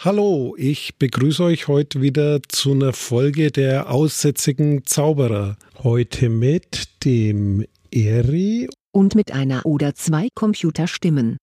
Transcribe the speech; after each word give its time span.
Hallo, 0.00 0.54
ich 0.56 0.96
begrüße 0.98 1.42
euch 1.42 1.66
heute 1.66 2.00
wieder 2.00 2.40
zu 2.46 2.70
einer 2.70 2.92
Folge 2.92 3.50
der 3.50 3.90
aussätzigen 3.90 4.86
Zauberer. 4.86 5.56
Heute 5.82 6.28
mit 6.28 7.04
dem 7.04 7.66
Eri 7.90 8.68
und 8.92 9.16
mit 9.16 9.32
einer 9.32 9.66
oder 9.66 9.96
zwei 9.96 10.28
Computerstimmen. 10.36 11.36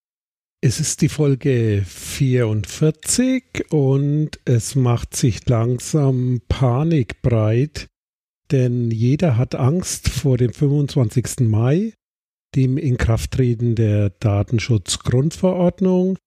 Es 0.61 0.79
ist 0.79 1.01
die 1.01 1.09
Folge 1.09 1.83
44 1.85 3.43
und 3.71 4.39
es 4.45 4.75
macht 4.75 5.17
sich 5.17 5.45
langsam 5.49 6.39
Panik 6.47 7.21
breit, 7.21 7.87
denn 8.51 8.89
jeder 8.89 9.35
hat 9.35 9.55
Angst 9.55 10.07
vor 10.07 10.37
dem 10.37 10.53
25. 10.53 11.41
Mai, 11.41 11.91
dem 12.55 12.77
Inkrafttreten 12.77 13.75
der 13.75 14.11
Datenschutzgrundverordnung 14.11 16.17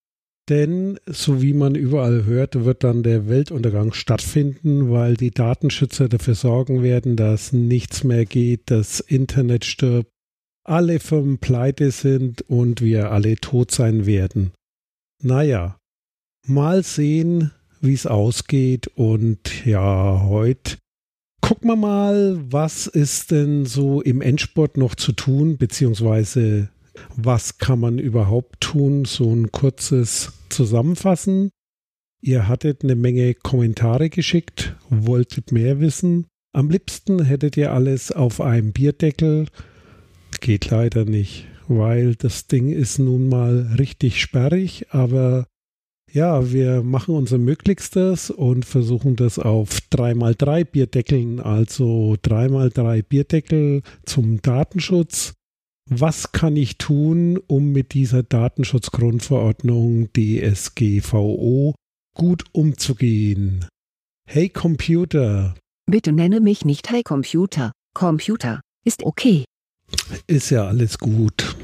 denn, 0.49 0.99
so 1.07 1.43
wie 1.43 1.53
man 1.53 1.75
überall 1.75 2.25
hört, 2.25 2.65
wird 2.65 2.85
dann 2.85 3.03
der 3.03 3.29
Weltuntergang 3.29 3.93
stattfinden, 3.93 4.91
weil 4.91 5.17
die 5.17 5.31
Datenschützer 5.31 6.09
dafür 6.09 6.35
sorgen 6.35 6.83
werden, 6.83 7.17
dass 7.17 7.53
nichts 7.53 8.05
mehr 8.05 8.25
geht, 8.25 8.63
das 8.67 9.01
Internet 9.01 9.65
stirbt, 9.65 10.11
alle 10.65 11.01
Firmen 11.01 11.39
pleite 11.39 11.91
sind 11.91 12.43
und 12.43 12.81
wir 12.81 13.11
alle 13.11 13.37
tot 13.37 13.71
sein 13.71 14.07
werden. 14.07 14.53
Naja, 15.23 15.79
mal 16.47 16.83
sehen, 16.83 17.53
wie 17.81 17.95
es 17.95 18.07
ausgeht 18.07 18.89
und 18.89 19.65
ja, 19.65 20.23
heute 20.25 20.77
gucken 21.41 21.71
wir 21.71 21.77
mal, 21.77 22.39
was 22.51 22.87
ist 22.87 23.31
denn 23.31 23.65
so 23.65 24.03
im 24.03 24.21
Endsport 24.21 24.77
noch 24.77 24.95
zu 24.95 25.13
tun, 25.13 25.57
beziehungsweise 25.57 26.69
was 27.17 27.59
kann 27.59 27.81
man 27.81 27.99
überhaupt 27.99 28.61
tun, 28.61 29.05
so 29.05 29.33
ein 29.33 29.53
kurzes 29.53 30.33
zusammenfassen. 30.49 31.51
Ihr 32.21 32.49
hattet 32.49 32.83
eine 32.83 32.97
Menge 32.97 33.35
Kommentare 33.35 34.11
geschickt, 34.11 34.77
wolltet 34.91 35.53
mehr 35.53 35.81
wissen. 35.81 36.27
Am 36.53 36.71
liebsten 36.71 37.25
hättet 37.25 37.57
ihr 37.57 37.73
alles 37.73 38.11
auf 38.11 38.41
einem 38.41 38.73
Bierdeckel. 38.73 39.47
Geht 40.41 40.71
leider 40.71 41.05
nicht, 41.05 41.47
weil 41.69 42.17
das 42.17 42.47
Ding 42.47 42.71
ist 42.71 42.99
nun 42.99 43.29
mal 43.29 43.75
richtig 43.79 44.21
sperrig, 44.21 44.87
aber 44.91 45.47
ja, 46.11 46.51
wir 46.51 46.83
machen 46.83 47.15
unser 47.15 47.39
Möglichstes 47.39 48.31
und 48.31 48.65
versuchen 48.65 49.15
das 49.17 49.39
auf 49.39 49.79
3x3 49.93 50.65
Bierdeckeln, 50.65 51.39
also 51.39 52.17
3x3 52.23 53.03
Bierdeckel 53.03 53.83
zum 54.07 54.41
Datenschutz 54.41 55.35
was 55.91 56.33
kann 56.33 56.57
ich 56.57 56.79
tun, 56.79 57.39
um 57.47 57.73
mit 57.73 57.93
dieser 57.95 58.23
Datenschutzgrundverordnung 58.23 60.09
DSGVO 60.13 61.75
gut 62.15 62.45
umzugehen? 62.53 63.67
Hey 64.29 64.49
Computer. 64.49 65.55
Bitte 65.87 66.13
nenne 66.13 66.41
mich 66.41 66.65
nicht 66.65 66.91
Hey 66.91 67.03
Computer. 67.03 67.73
Computer 67.95 68.61
ist 68.85 69.03
okay. 69.03 69.45
Ist 70.27 70.51
ja 70.51 70.67
alles 70.67 70.99
gut. 70.99 71.57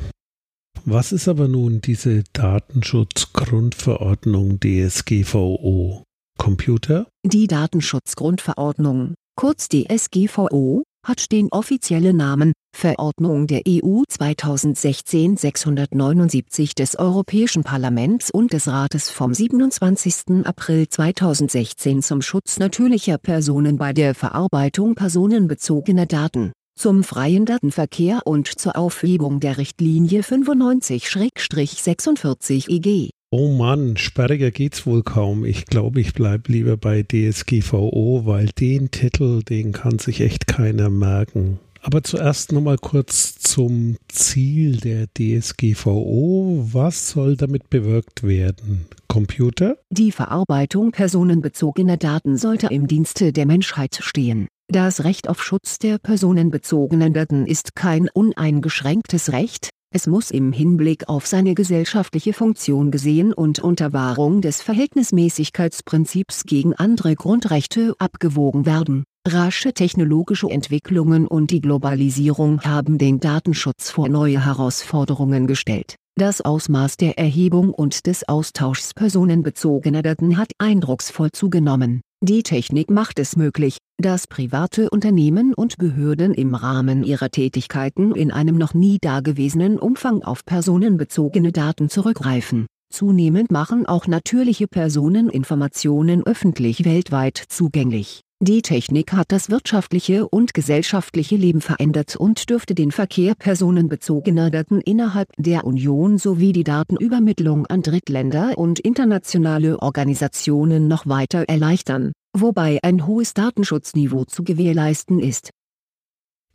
Was 0.86 1.12
ist 1.12 1.28
aber 1.28 1.48
nun 1.48 1.80
diese 1.80 2.24
Datenschutzgrundverordnung 2.32 4.60
DSGVO? 4.60 6.02
Computer? 6.38 7.06
Die 7.24 7.46
Datenschutzgrundverordnung, 7.46 9.14
kurz 9.36 9.68
DSGVO, 9.68 10.82
hat 11.04 11.30
den 11.30 11.52
offiziellen 11.52 12.16
Namen 12.16 12.52
Verordnung 12.74 13.46
der 13.46 13.60
EU 13.68 14.02
2016-679 14.10 16.74
des 16.74 16.98
Europäischen 16.98 17.62
Parlaments 17.62 18.30
und 18.30 18.52
des 18.52 18.66
Rates 18.66 19.10
vom 19.10 19.32
27. 19.32 20.44
April 20.44 20.88
2016 20.88 22.02
zum 22.02 22.20
Schutz 22.20 22.58
natürlicher 22.58 23.18
Personen 23.18 23.76
bei 23.76 23.92
der 23.92 24.16
Verarbeitung 24.16 24.96
personenbezogener 24.96 26.06
Daten, 26.06 26.50
zum 26.76 27.04
freien 27.04 27.46
Datenverkehr 27.46 28.22
und 28.24 28.48
zur 28.48 28.76
Aufhebung 28.76 29.38
der 29.38 29.58
Richtlinie 29.58 30.22
95-46 30.22 32.68
EG. 32.68 33.10
Oh 33.36 33.48
Mann, 33.48 33.96
sperriger 33.96 34.52
geht's 34.52 34.86
wohl 34.86 35.02
kaum. 35.02 35.44
Ich 35.44 35.66
glaube, 35.66 36.00
ich 36.00 36.14
bleibe 36.14 36.52
lieber 36.52 36.76
bei 36.76 37.02
DSGVO, 37.02 38.22
weil 38.26 38.46
den 38.46 38.92
Titel, 38.92 39.42
den 39.42 39.72
kann 39.72 39.98
sich 39.98 40.20
echt 40.20 40.46
keiner 40.46 40.88
merken. 40.88 41.58
Aber 41.82 42.04
zuerst 42.04 42.52
nochmal 42.52 42.78
kurz 42.78 43.34
zum 43.34 43.96
Ziel 44.06 44.76
der 44.76 45.08
DSGVO. 45.18 46.68
Was 46.70 47.10
soll 47.10 47.36
damit 47.36 47.70
bewirkt 47.70 48.22
werden? 48.22 48.86
Computer? 49.08 49.78
Die 49.90 50.12
Verarbeitung 50.12 50.92
personenbezogener 50.92 51.96
Daten 51.96 52.36
sollte 52.36 52.68
im 52.68 52.86
Dienste 52.86 53.32
der 53.32 53.46
Menschheit 53.46 53.98
stehen. 54.00 54.46
Das 54.68 55.02
Recht 55.02 55.28
auf 55.28 55.42
Schutz 55.42 55.78
der 55.80 55.98
personenbezogenen 55.98 57.12
Daten 57.12 57.46
ist 57.46 57.74
kein 57.74 58.08
uneingeschränktes 58.08 59.32
Recht, 59.32 59.70
es 59.94 60.08
muss 60.08 60.32
im 60.32 60.52
Hinblick 60.52 61.08
auf 61.08 61.24
seine 61.24 61.54
gesellschaftliche 61.54 62.32
Funktion 62.32 62.90
gesehen 62.90 63.32
und 63.32 63.60
unter 63.60 63.92
Wahrung 63.92 64.40
des 64.40 64.60
Verhältnismäßigkeitsprinzips 64.60 66.42
gegen 66.46 66.74
andere 66.74 67.14
Grundrechte 67.14 67.94
abgewogen 68.00 68.66
werden. 68.66 69.04
Rasche 69.24 69.72
technologische 69.72 70.50
Entwicklungen 70.50 71.28
und 71.28 71.52
die 71.52 71.60
Globalisierung 71.60 72.60
haben 72.62 72.98
den 72.98 73.20
Datenschutz 73.20 73.88
vor 73.90 74.08
neue 74.08 74.44
Herausforderungen 74.44 75.46
gestellt. 75.46 75.94
Das 76.16 76.40
Ausmaß 76.40 76.96
der 76.96 77.18
Erhebung 77.18 77.74
und 77.74 78.06
des 78.06 78.28
Austauschs 78.28 78.94
personenbezogener 78.94 80.02
Daten 80.02 80.36
hat 80.36 80.52
eindrucksvoll 80.58 81.32
zugenommen 81.32 82.02
die 82.26 82.42
Technik 82.42 82.88
macht 82.88 83.18
es 83.18 83.36
möglich, 83.36 83.76
dass 83.98 84.26
private 84.26 84.88
Unternehmen 84.88 85.52
und 85.52 85.76
Behörden 85.76 86.32
im 86.32 86.54
Rahmen 86.54 87.04
ihrer 87.04 87.28
Tätigkeiten 87.28 88.14
in 88.14 88.30
einem 88.30 88.56
noch 88.56 88.72
nie 88.72 88.96
dagewesenen 88.98 89.78
Umfang 89.78 90.22
auf 90.22 90.42
personenbezogene 90.46 91.52
Daten 91.52 91.90
zurückgreifen. 91.90 92.64
Zunehmend 92.94 93.50
machen 93.50 93.86
auch 93.86 94.06
natürliche 94.06 94.68
Personen 94.68 95.28
Informationen 95.28 96.24
öffentlich 96.24 96.84
weltweit 96.84 97.36
zugänglich. 97.36 98.20
Die 98.38 98.62
Technik 98.62 99.12
hat 99.14 99.32
das 99.32 99.50
wirtschaftliche 99.50 100.28
und 100.28 100.54
gesellschaftliche 100.54 101.34
Leben 101.34 101.60
verändert 101.60 102.14
und 102.14 102.48
dürfte 102.50 102.76
den 102.76 102.92
Verkehr 102.92 103.34
personenbezogener 103.34 104.52
Daten 104.52 104.80
innerhalb 104.80 105.26
der 105.36 105.64
Union 105.64 106.18
sowie 106.18 106.52
die 106.52 106.62
Datenübermittlung 106.62 107.66
an 107.66 107.82
Drittländer 107.82 108.56
und 108.56 108.78
internationale 108.78 109.82
Organisationen 109.82 110.86
noch 110.86 111.04
weiter 111.08 111.46
erleichtern, 111.48 112.12
wobei 112.32 112.78
ein 112.84 113.08
hohes 113.08 113.34
Datenschutzniveau 113.34 114.24
zu 114.24 114.44
gewährleisten 114.44 115.18
ist. 115.18 115.50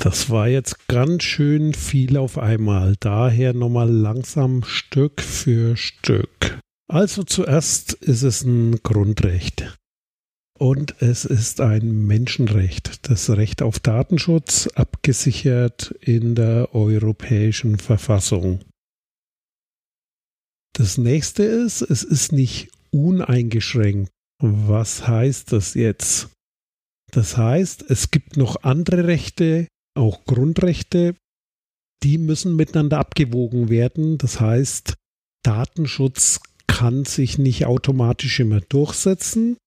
Das 0.02 0.30
war 0.30 0.48
jetzt 0.48 0.88
ganz 0.88 1.24
schön 1.24 1.74
viel 1.74 2.16
auf 2.16 2.38
einmal, 2.38 2.96
daher 3.02 3.54
nochmal 3.54 3.92
langsam 3.92 4.64
Stück 4.64 5.22
für 5.22 5.76
Stück. 5.76 6.58
Also 6.88 7.24
zuerst 7.24 7.94
ist 7.94 8.24
es 8.24 8.44
ein 8.44 8.82
Grundrecht. 8.82 9.78
Und 10.58 11.02
es 11.02 11.26
ist 11.26 11.59
ein 11.59 12.08
Menschenrecht, 12.08 13.09
das 13.09 13.30
Recht 13.30 13.62
auf 13.62 13.80
Datenschutz, 13.80 14.68
abgesichert 14.68 15.94
in 16.00 16.34
der 16.34 16.74
Europäischen 16.74 17.78
Verfassung. 17.78 18.62
Das 20.74 20.98
nächste 20.98 21.44
ist, 21.44 21.82
es 21.82 22.04
ist 22.04 22.32
nicht 22.32 22.72
uneingeschränkt. 22.92 24.09
Was 24.42 25.06
heißt 25.06 25.52
das 25.52 25.73
jetzt? 25.73 26.29
Das 27.12 27.35
heißt, 27.35 27.84
es 27.90 28.12
gibt 28.12 28.38
noch 28.38 28.64
andere 28.64 29.06
Rechte, 29.06 29.68
auch 29.99 30.25
Grundrechte, 30.25 31.16
die 32.03 32.17
müssen 32.17 32.55
miteinander 32.55 32.97
abgewogen 32.97 33.69
werden. 33.69 34.17
Das 34.17 34.40
heißt, 34.40 34.96
Datenschutz 35.43 36.40
kann 36.67 37.05
sich 37.05 37.37
nicht 37.37 37.66
automatisch 37.66 38.40
immer 38.40 38.61
durchsetzen, 38.61 39.57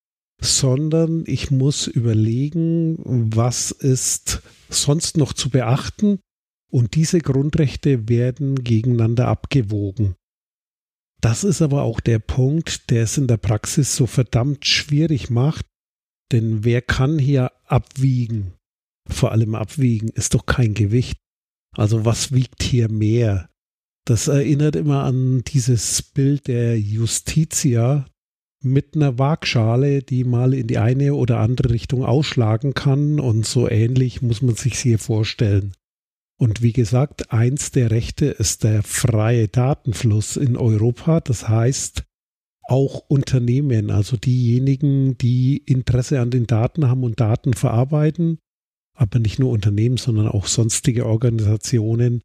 sondern 0.41 1.23
ich 1.27 1.51
muss 1.51 1.87
überlegen, 1.87 2.97
was 3.35 3.71
ist 3.71 4.41
sonst 4.69 5.17
noch 5.17 5.33
zu 5.33 5.49
beachten 5.49 6.19
und 6.71 6.95
diese 6.95 7.19
Grundrechte 7.19 8.09
werden 8.09 8.63
gegeneinander 8.63 9.27
abgewogen. 9.27 10.15
Das 11.21 11.43
ist 11.43 11.61
aber 11.61 11.83
auch 11.83 11.99
der 11.99 12.19
Punkt, 12.19 12.89
der 12.89 13.03
es 13.03 13.17
in 13.17 13.27
der 13.27 13.37
Praxis 13.37 13.95
so 13.95 14.07
verdammt 14.07 14.65
schwierig 14.65 15.29
macht, 15.29 15.65
denn 16.31 16.65
wer 16.65 16.81
kann 16.81 17.19
hier 17.19 17.51
abwiegen? 17.65 18.53
Vor 19.09 19.31
allem 19.31 19.55
abwiegen 19.55 20.09
ist 20.09 20.33
doch 20.33 20.45
kein 20.45 20.73
Gewicht. 20.73 21.17
Also 21.75 22.05
was 22.05 22.31
wiegt 22.31 22.63
hier 22.63 22.89
mehr? 22.89 23.49
Das 24.05 24.27
erinnert 24.27 24.75
immer 24.75 25.03
an 25.03 25.43
dieses 25.47 26.01
Bild 26.01 26.47
der 26.47 26.79
Justitia, 26.79 28.05
mit 28.63 28.95
einer 28.95 29.19
Waagschale, 29.19 30.01
die 30.01 30.23
mal 30.23 30.53
in 30.53 30.67
die 30.67 30.77
eine 30.77 31.15
oder 31.15 31.39
andere 31.39 31.71
Richtung 31.71 32.03
ausschlagen 32.03 32.73
kann 32.73 33.19
und 33.19 33.45
so 33.45 33.69
ähnlich 33.69 34.21
muss 34.21 34.41
man 34.41 34.55
sich 34.55 34.79
hier 34.79 34.99
vorstellen. 34.99 35.73
Und 36.39 36.61
wie 36.61 36.73
gesagt, 36.73 37.31
eins 37.31 37.71
der 37.71 37.91
Rechte 37.91 38.25
ist 38.25 38.63
der 38.63 38.83
freie 38.83 39.47
Datenfluss 39.47 40.37
in 40.37 40.57
Europa. 40.57 41.19
Das 41.19 41.47
heißt, 41.47 42.03
auch 42.63 43.03
Unternehmen, 43.07 43.91
also 43.91 44.17
diejenigen, 44.17 45.17
die 45.17 45.57
Interesse 45.57 46.21
an 46.21 46.31
den 46.31 46.47
Daten 46.47 46.87
haben 46.87 47.03
und 47.03 47.19
Daten 47.19 47.53
verarbeiten, 47.53 48.39
aber 48.93 49.19
nicht 49.19 49.39
nur 49.39 49.51
Unternehmen, 49.51 49.97
sondern 49.97 50.27
auch 50.27 50.47
sonstige 50.47 51.05
Organisationen, 51.05 52.21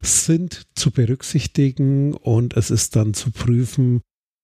sind 0.00 0.66
zu 0.74 0.90
berücksichtigen 0.90 2.14
und 2.14 2.56
es 2.56 2.70
ist 2.70 2.96
dann 2.96 3.14
zu 3.14 3.30
prüfen, 3.30 4.00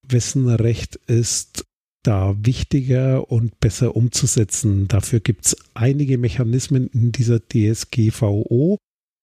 wessen 0.06 0.48
Recht 0.48 0.96
ist 1.06 1.64
da 2.02 2.36
wichtiger 2.44 3.30
und 3.30 3.58
besser 3.60 3.96
umzusetzen. 3.96 4.88
Dafür 4.88 5.20
gibt 5.20 5.46
es 5.46 5.56
einige 5.74 6.18
Mechanismen 6.18 6.88
in 6.88 7.12
dieser 7.12 7.40
DSGVO. 7.40 8.76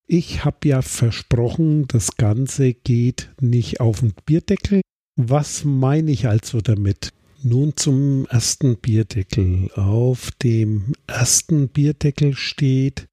Ich 0.07 0.43
habe 0.43 0.67
ja 0.67 0.81
versprochen, 0.81 1.87
das 1.87 2.17
Ganze 2.17 2.73
geht 2.73 3.29
nicht 3.39 3.79
auf 3.79 3.99
den 3.99 4.13
Bierdeckel. 4.25 4.81
Was 5.15 5.63
meine 5.63 6.11
ich 6.11 6.27
also 6.27 6.59
damit? 6.59 7.13
Nun 7.43 7.75
zum 7.75 8.27
ersten 8.27 8.77
Bierdeckel. 8.77 9.71
Auf 9.73 10.29
dem 10.43 10.93
ersten 11.07 11.69
Bierdeckel 11.69 12.35
steht, 12.35 13.07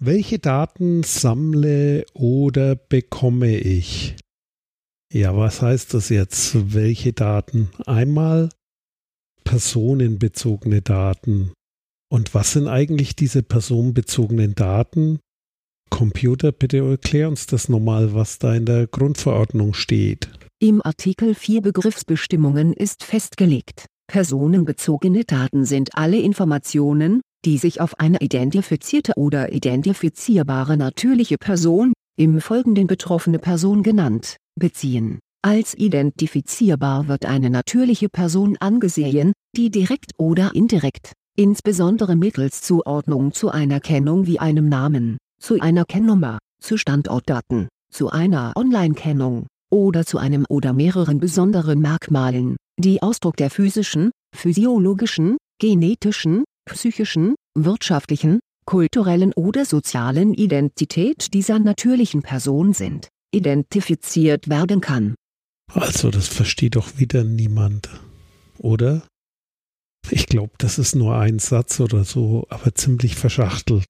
welche 0.00 0.38
Daten 0.38 1.02
sammle 1.02 2.06
oder 2.14 2.76
bekomme 2.76 3.56
ich? 3.58 4.14
Ja, 5.12 5.36
was 5.36 5.62
heißt 5.62 5.94
das 5.94 6.10
jetzt? 6.10 6.72
Welche 6.74 7.12
Daten? 7.12 7.70
Einmal 7.86 8.50
personenbezogene 9.42 10.80
Daten. 10.80 11.52
Und 12.08 12.34
was 12.34 12.52
sind 12.52 12.68
eigentlich 12.68 13.16
diese 13.16 13.42
personenbezogenen 13.42 14.54
Daten? 14.54 15.18
Computer, 15.90 16.52
bitte 16.52 16.78
erklär 16.78 17.28
uns 17.28 17.46
das 17.46 17.68
nochmal, 17.68 18.14
was 18.14 18.38
da 18.38 18.54
in 18.54 18.64
der 18.64 18.86
Grundverordnung 18.86 19.74
steht. 19.74 20.30
Im 20.62 20.84
Artikel 20.84 21.34
4 21.34 21.62
Begriffsbestimmungen 21.62 22.74
ist 22.74 23.02
festgelegt, 23.02 23.86
personenbezogene 24.08 25.24
Daten 25.24 25.64
sind 25.64 25.96
alle 25.96 26.18
Informationen, 26.18 27.22
die 27.46 27.56
sich 27.56 27.80
auf 27.80 27.98
eine 27.98 28.20
identifizierte 28.20 29.14
oder 29.16 29.54
identifizierbare 29.54 30.76
natürliche 30.76 31.38
Person, 31.38 31.94
im 32.18 32.42
Folgenden 32.42 32.88
betroffene 32.88 33.38
Person 33.38 33.82
genannt, 33.82 34.36
beziehen. 34.54 35.18
Als 35.40 35.72
identifizierbar 35.78 37.08
wird 37.08 37.24
eine 37.24 37.48
natürliche 37.48 38.10
Person 38.10 38.58
angesehen, 38.60 39.32
die 39.56 39.70
direkt 39.70 40.10
oder 40.18 40.54
indirekt, 40.54 41.14
insbesondere 41.38 42.16
mittels 42.16 42.60
Zuordnung 42.60 43.32
zu 43.32 43.48
einer 43.48 43.80
Kennung 43.80 44.26
wie 44.26 44.38
einem 44.38 44.68
Namen, 44.68 45.16
zu 45.40 45.58
einer 45.58 45.86
Kennnummer, 45.86 46.38
zu 46.60 46.76
Standortdaten, 46.76 47.70
zu 47.90 48.10
einer 48.10 48.52
Online-Kennung 48.56 49.46
oder 49.70 50.04
zu 50.04 50.18
einem 50.18 50.44
oder 50.48 50.72
mehreren 50.72 51.18
besonderen 51.18 51.80
Merkmalen, 51.80 52.56
die 52.78 53.02
Ausdruck 53.02 53.36
der 53.36 53.50
physischen, 53.50 54.10
physiologischen, 54.34 55.36
genetischen, 55.58 56.44
psychischen, 56.66 57.34
wirtschaftlichen, 57.54 58.40
kulturellen 58.66 59.32
oder 59.32 59.64
sozialen 59.64 60.34
Identität 60.34 61.34
dieser 61.34 61.58
natürlichen 61.58 62.22
Person 62.22 62.72
sind, 62.72 63.08
identifiziert 63.32 64.48
werden 64.48 64.80
kann. 64.80 65.14
Also 65.72 66.10
das 66.10 66.28
versteht 66.28 66.76
doch 66.76 66.98
wieder 66.98 67.24
niemand, 67.24 67.88
oder? 68.58 69.02
Ich 70.10 70.26
glaube, 70.26 70.52
das 70.58 70.78
ist 70.78 70.94
nur 70.94 71.16
ein 71.16 71.38
Satz 71.38 71.78
oder 71.80 72.04
so, 72.04 72.46
aber 72.48 72.74
ziemlich 72.74 73.14
verschachtelt. 73.16 73.84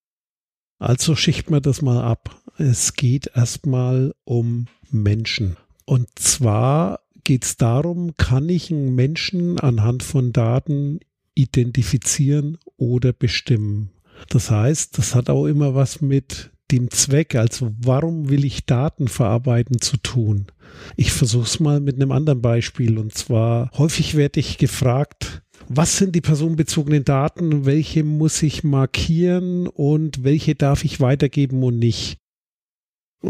Also 0.78 1.14
schicht 1.14 1.50
man 1.50 1.62
das 1.62 1.82
mal 1.82 2.02
ab. 2.02 2.42
Es 2.56 2.94
geht 2.94 3.30
erstmal 3.34 4.14
um 4.24 4.66
Menschen. 4.90 5.56
Und 5.90 6.06
zwar 6.14 7.00
geht 7.24 7.44
es 7.44 7.56
darum, 7.56 8.16
kann 8.16 8.48
ich 8.48 8.70
einen 8.70 8.94
Menschen 8.94 9.58
anhand 9.58 10.04
von 10.04 10.32
Daten 10.32 11.00
identifizieren 11.34 12.58
oder 12.76 13.12
bestimmen. 13.12 13.90
Das 14.28 14.52
heißt, 14.52 14.96
das 14.98 15.16
hat 15.16 15.28
auch 15.28 15.46
immer 15.46 15.74
was 15.74 16.00
mit 16.00 16.52
dem 16.70 16.92
Zweck, 16.92 17.34
also 17.34 17.74
warum 17.82 18.28
will 18.28 18.44
ich 18.44 18.66
Daten 18.66 19.08
verarbeiten, 19.08 19.80
zu 19.80 19.96
tun. 19.96 20.46
Ich 20.94 21.10
versuche 21.10 21.46
es 21.46 21.58
mal 21.58 21.80
mit 21.80 21.96
einem 21.96 22.12
anderen 22.12 22.40
Beispiel. 22.40 22.96
Und 22.96 23.12
zwar 23.14 23.72
häufig 23.76 24.14
werde 24.14 24.38
ich 24.38 24.58
gefragt, 24.58 25.42
was 25.68 25.96
sind 25.96 26.14
die 26.14 26.20
personenbezogenen 26.20 27.04
Daten, 27.04 27.66
welche 27.66 28.04
muss 28.04 28.44
ich 28.44 28.62
markieren 28.62 29.66
und 29.66 30.22
welche 30.22 30.54
darf 30.54 30.84
ich 30.84 31.00
weitergeben 31.00 31.64
und 31.64 31.80
nicht. 31.80 32.16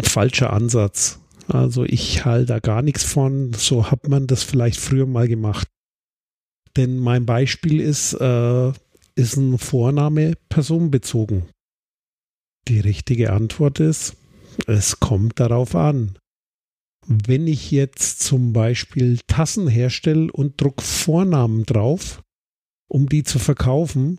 falscher 0.03 0.53
Ansatz. 0.53 1.21
Also 1.51 1.85
ich 1.85 2.25
halte 2.25 2.47
da 2.47 2.59
gar 2.61 2.83
nichts 2.83 3.05
von. 3.05 3.53
So 3.53 3.91
hat 3.91 4.09
man 4.09 4.27
das 4.27 4.43
vielleicht 4.43 4.79
früher 4.79 5.07
mal 5.07 5.29
gemacht. 5.29 5.69
Denn 6.77 6.99
mein 6.99 7.27
Beispiel 7.27 7.81
ist, 7.81 8.15
äh, 8.15 8.73
ist 9.17 9.37
ein 9.37 9.59
Vorname 9.59 10.35
personenbezogen. 10.49 11.49
Die 12.69 12.81
richtige 12.81 13.33
Antwort 13.33 13.81
ist, 13.81 14.17
es 14.67 15.01
kommt 15.01 15.41
darauf 15.41 15.75
an. 15.75 16.17
Wenn 17.07 17.49
ich 17.49 17.71
jetzt 17.73 18.21
zum 18.21 18.53
Beispiel 18.53 19.19
Tassen 19.27 19.67
herstelle 19.67 20.31
und 20.31 20.61
druck 20.61 20.83
Vornamen 20.83 21.65
drauf, 21.65 22.23
um 22.89 23.09
die 23.09 23.25
zu 23.25 23.41
verkaufen, 23.41 24.19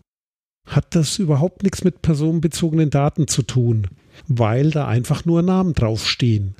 hat 0.66 0.94
das 0.94 1.18
überhaupt 1.18 1.62
nichts 1.62 1.84
mit 1.84 2.02
personenbezogenen 2.02 2.90
Daten 2.90 3.28
zu 3.28 3.42
tun, 3.42 3.88
weil 4.28 4.70
da 4.70 4.86
einfach 4.86 5.24
nur 5.24 5.42
Namen 5.42 5.72
draufstehen. 5.72 6.56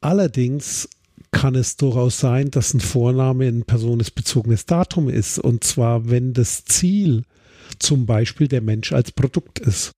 Allerdings 0.00 0.88
kann 1.30 1.54
es 1.54 1.76
durchaus 1.76 2.18
sein, 2.18 2.50
dass 2.50 2.74
ein 2.74 2.80
Vorname 2.80 3.46
ein 3.46 3.64
personenbezogenes 3.64 4.66
Datum 4.66 5.08
ist, 5.08 5.38
und 5.38 5.64
zwar 5.64 6.10
wenn 6.10 6.32
das 6.32 6.64
Ziel 6.64 7.24
zum 7.78 8.06
Beispiel 8.06 8.48
der 8.48 8.62
Mensch 8.62 8.92
als 8.92 9.12
Produkt 9.12 9.58
ist. 9.58 9.92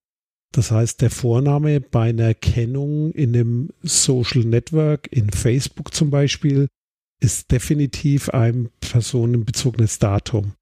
Das 0.52 0.70
heißt, 0.70 1.00
der 1.00 1.10
Vorname 1.10 1.80
bei 1.80 2.10
einer 2.10 2.34
Kennung 2.34 3.12
in 3.12 3.34
einem 3.34 3.70
Social 3.82 4.44
Network, 4.44 5.08
in 5.10 5.30
Facebook 5.30 5.94
zum 5.94 6.10
Beispiel, 6.10 6.68
ist 7.20 7.50
definitiv 7.50 8.28
ein 8.30 8.68
personenbezogenes 8.80 9.98
Datum. 9.98 10.52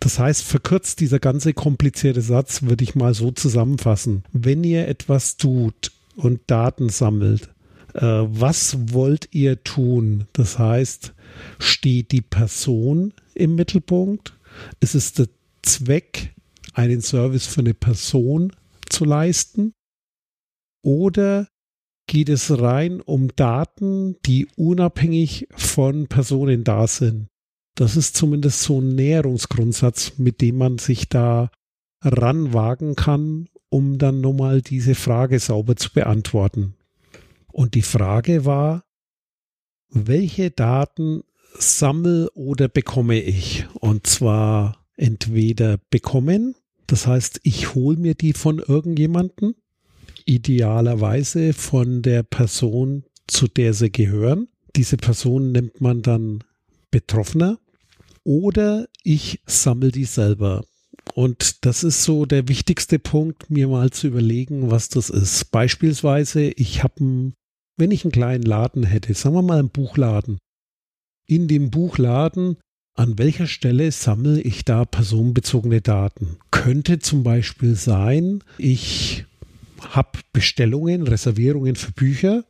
Das 0.00 0.18
heißt, 0.18 0.42
verkürzt 0.42 1.00
dieser 1.00 1.18
ganze 1.18 1.52
komplizierte 1.52 2.22
Satz 2.22 2.62
würde 2.62 2.84
ich 2.84 2.94
mal 2.94 3.14
so 3.14 3.32
zusammenfassen. 3.32 4.22
Wenn 4.32 4.64
ihr 4.64 4.88
etwas 4.88 5.36
tut 5.36 5.92
und 6.16 6.40
Daten 6.46 6.88
sammelt, 6.88 7.50
was 7.94 8.92
wollt 8.92 9.28
ihr 9.32 9.62
tun? 9.64 10.26
Das 10.32 10.58
heißt, 10.58 11.14
steht 11.58 12.12
die 12.12 12.22
Person 12.22 13.14
im 13.34 13.54
Mittelpunkt? 13.54 14.38
Ist 14.80 14.94
es 14.94 15.12
der 15.12 15.28
Zweck, 15.62 16.34
einen 16.74 17.00
Service 17.00 17.46
für 17.46 17.60
eine 17.60 17.74
Person 17.74 18.52
zu 18.88 19.04
leisten? 19.04 19.72
Oder 20.82 21.48
geht 22.06 22.28
es 22.28 22.60
rein 22.60 23.00
um 23.00 23.34
Daten, 23.34 24.16
die 24.24 24.46
unabhängig 24.56 25.48
von 25.50 26.06
Personen 26.06 26.64
da 26.64 26.86
sind? 26.86 27.28
Das 27.74 27.96
ist 27.96 28.16
zumindest 28.16 28.62
so 28.62 28.80
ein 28.80 28.94
Näherungsgrundsatz, 28.94 30.18
mit 30.18 30.40
dem 30.40 30.56
man 30.58 30.78
sich 30.78 31.08
da 31.08 31.50
ranwagen 32.02 32.96
kann, 32.96 33.48
um 33.70 33.98
dann 33.98 34.20
nochmal 34.20 34.62
diese 34.62 34.94
Frage 34.94 35.38
sauber 35.38 35.76
zu 35.76 35.92
beantworten. 35.92 36.74
Und 37.58 37.74
die 37.74 37.82
Frage 37.82 38.44
war, 38.44 38.84
welche 39.90 40.52
Daten 40.52 41.24
sammel 41.58 42.30
oder 42.34 42.68
bekomme 42.68 43.20
ich? 43.20 43.66
Und 43.80 44.06
zwar 44.06 44.86
entweder 44.96 45.80
bekommen, 45.90 46.54
das 46.86 47.08
heißt, 47.08 47.40
ich 47.42 47.74
hole 47.74 47.96
mir 47.96 48.14
die 48.14 48.32
von 48.32 48.60
irgendjemanden, 48.60 49.56
idealerweise 50.24 51.52
von 51.52 52.00
der 52.00 52.22
Person, 52.22 53.02
zu 53.26 53.48
der 53.48 53.74
sie 53.74 53.90
gehören. 53.90 54.46
Diese 54.76 54.96
Person 54.96 55.50
nennt 55.50 55.80
man 55.80 56.02
dann 56.02 56.44
Betroffener. 56.92 57.58
Oder 58.22 58.86
ich 59.02 59.40
sammle 59.46 59.90
die 59.90 60.04
selber. 60.04 60.64
Und 61.14 61.64
das 61.64 61.82
ist 61.82 62.04
so 62.04 62.24
der 62.24 62.46
wichtigste 62.46 63.00
Punkt, 63.00 63.50
mir 63.50 63.66
mal 63.66 63.90
zu 63.90 64.06
überlegen, 64.06 64.70
was 64.70 64.88
das 64.88 65.10
ist. 65.10 65.50
Beispielsweise, 65.50 66.50
ich 66.50 66.84
habe, 66.84 67.32
wenn 67.78 67.90
ich 67.90 68.04
einen 68.04 68.12
kleinen 68.12 68.44
Laden 68.44 68.84
hätte, 68.84 69.14
sagen 69.14 69.34
wir 69.34 69.42
mal 69.42 69.58
einen 69.58 69.70
Buchladen. 69.70 70.38
In 71.26 71.48
dem 71.48 71.70
Buchladen, 71.70 72.56
an 72.96 73.18
welcher 73.18 73.46
Stelle 73.46 73.92
sammle 73.92 74.40
ich 74.40 74.64
da 74.64 74.84
personenbezogene 74.84 75.80
Daten? 75.80 76.38
Könnte 76.50 76.98
zum 76.98 77.22
Beispiel 77.22 77.76
sein, 77.76 78.42
ich 78.58 79.24
habe 79.80 80.18
Bestellungen, 80.32 81.06
Reservierungen 81.06 81.76
für 81.76 81.92
Bücher 81.92 82.44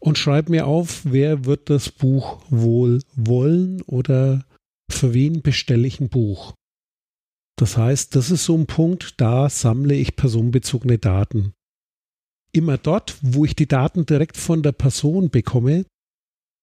und 0.00 0.18
schreibe 0.18 0.50
mir 0.50 0.66
auf, 0.66 1.02
wer 1.04 1.44
wird 1.44 1.68
das 1.68 1.90
Buch 1.90 2.40
wohl 2.48 3.02
wollen 3.14 3.82
oder 3.82 4.44
für 4.90 5.14
wen 5.14 5.42
bestelle 5.42 5.86
ich 5.86 6.00
ein 6.00 6.08
Buch. 6.08 6.54
Das 7.56 7.76
heißt, 7.76 8.16
das 8.16 8.30
ist 8.30 8.44
so 8.44 8.56
ein 8.56 8.66
Punkt, 8.66 9.20
da 9.20 9.48
sammle 9.48 9.94
ich 9.94 10.16
personenbezogene 10.16 10.98
Daten. 10.98 11.52
Immer 12.54 12.76
dort, 12.78 13.16
wo 13.22 13.44
ich 13.44 13.56
die 13.56 13.66
Daten 13.66 14.04
direkt 14.06 14.36
von 14.36 14.62
der 14.62 14.72
Person 14.72 15.30
bekomme, 15.30 15.84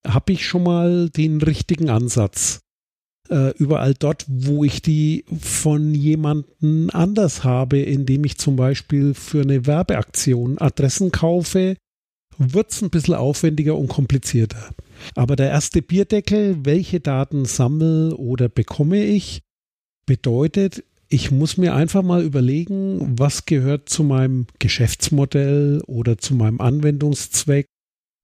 habe 0.08 0.34
ich 0.34 0.46
schon 0.46 0.64
mal 0.64 1.10
den 1.10 1.42
richtigen 1.42 1.90
Ansatz. 1.90 2.60
Äh, 3.30 3.52
überall 3.58 3.94
dort, 3.94 4.26
wo 4.28 4.64
ich 4.64 4.82
die 4.82 5.26
von 5.40 5.94
jemandem 5.94 6.90
anders 6.94 7.44
habe, 7.44 7.80
indem 7.80 8.24
ich 8.24 8.38
zum 8.38 8.56
Beispiel 8.56 9.14
für 9.14 9.42
eine 9.42 9.66
Werbeaktion 9.66 10.58
Adressen 10.58 11.12
kaufe, 11.12 11.76
wird 12.38 12.72
es 12.72 12.82
ein 12.82 12.90
bisschen 12.90 13.16
aufwendiger 13.16 13.76
und 13.76 13.90
komplizierter. 13.90 14.74
Aber 15.16 15.36
der 15.36 15.50
erste 15.50 15.82
Bierdeckel, 15.82 16.66
welche 16.66 17.00
Daten 17.00 17.46
sammle 17.46 18.16
oder 18.16 18.50
bekomme 18.50 19.04
ich, 19.04 19.42
bedeutet, 20.06 20.84
ich 21.10 21.32
muss 21.32 21.58
mir 21.58 21.74
einfach 21.74 22.04
mal 22.04 22.24
überlegen, 22.24 23.18
was 23.18 23.46
gehört 23.46 23.90
zu 23.90 24.04
meinem 24.04 24.46
Geschäftsmodell 24.60 25.82
oder 25.88 26.20
zu 26.20 26.36
meinem 26.36 26.62
Anwendungszweck. 26.62 27.66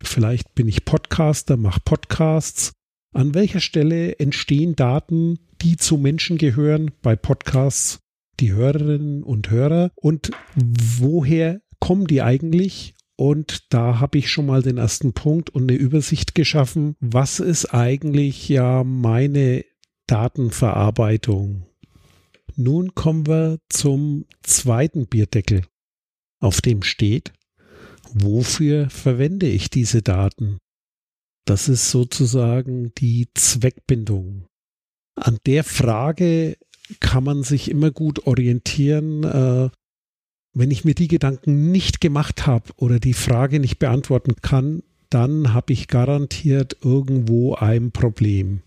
Vielleicht 0.04 0.54
bin 0.54 0.68
ich 0.68 0.86
Podcaster, 0.86 1.58
mache 1.58 1.80
Podcasts. 1.84 2.74
An 3.12 3.34
welcher 3.34 3.60
Stelle 3.60 4.20
entstehen 4.20 4.76
Daten, 4.76 5.40
die 5.62 5.78
zu 5.78 5.98
Menschen 5.98 6.38
gehören 6.38 6.92
bei 7.02 7.16
Podcasts, 7.16 8.00
die 8.40 8.54
Hörerinnen 8.54 9.24
und 9.24 9.50
Hörer? 9.50 9.90
Und 9.96 10.32
woher 10.56 11.62
kommen 11.80 12.06
die 12.06 12.22
eigentlich? 12.22 12.94
Und 13.18 13.74
da 13.74 14.00
habe 14.00 14.20
ich 14.20 14.30
schon 14.30 14.46
mal 14.46 14.62
den 14.62 14.78
ersten 14.78 15.14
Punkt 15.14 15.50
und 15.50 15.64
eine 15.64 15.80
Übersicht 15.80 16.36
geschaffen. 16.36 16.96
Was 17.00 17.40
ist 17.40 17.74
eigentlich 17.74 18.48
ja 18.48 18.84
meine 18.84 19.64
Datenverarbeitung? 20.06 21.66
Nun 22.56 22.96
kommen 22.96 23.28
wir 23.28 23.60
zum 23.70 24.26
zweiten 24.42 25.08
Bierdeckel, 25.08 25.64
auf 26.40 26.62
dem 26.62 26.84
steht, 26.84 27.34
wofür 28.14 28.90
verwende 28.90 29.48
ich 29.48 29.70
diese 29.70 30.02
Daten? 30.02 30.58
Das 31.46 31.70
ist 31.70 31.92
sozusagen 31.92 32.94
die 32.96 33.28
Zweckbindung. 33.34 34.48
An 35.16 35.38
der 35.46 35.64
Frage 35.64 36.58
kann 37.00 37.24
man 37.24 37.44
sich 37.44 37.70
immer 37.70 37.92
gut 37.92 38.26
orientieren, 38.26 39.24
äh, 39.24 39.70
wenn 40.54 40.72
ich 40.72 40.86
mir 40.86 40.96
die 40.96 41.10
Gedanken 41.10 41.72
nicht 41.72 42.00
gemacht 42.00 42.48
habe 42.48 42.72
oder 42.78 43.00
die 43.00 43.14
Frage 43.14 43.60
nicht 43.60 43.78
beantworten 43.78 44.36
kann, 44.42 44.84
dann 45.10 45.54
habe 45.54 45.74
ich 45.74 45.88
garantiert 45.88 46.78
irgendwo 46.82 47.56
ein 47.56 47.92
Problem. 47.92 48.62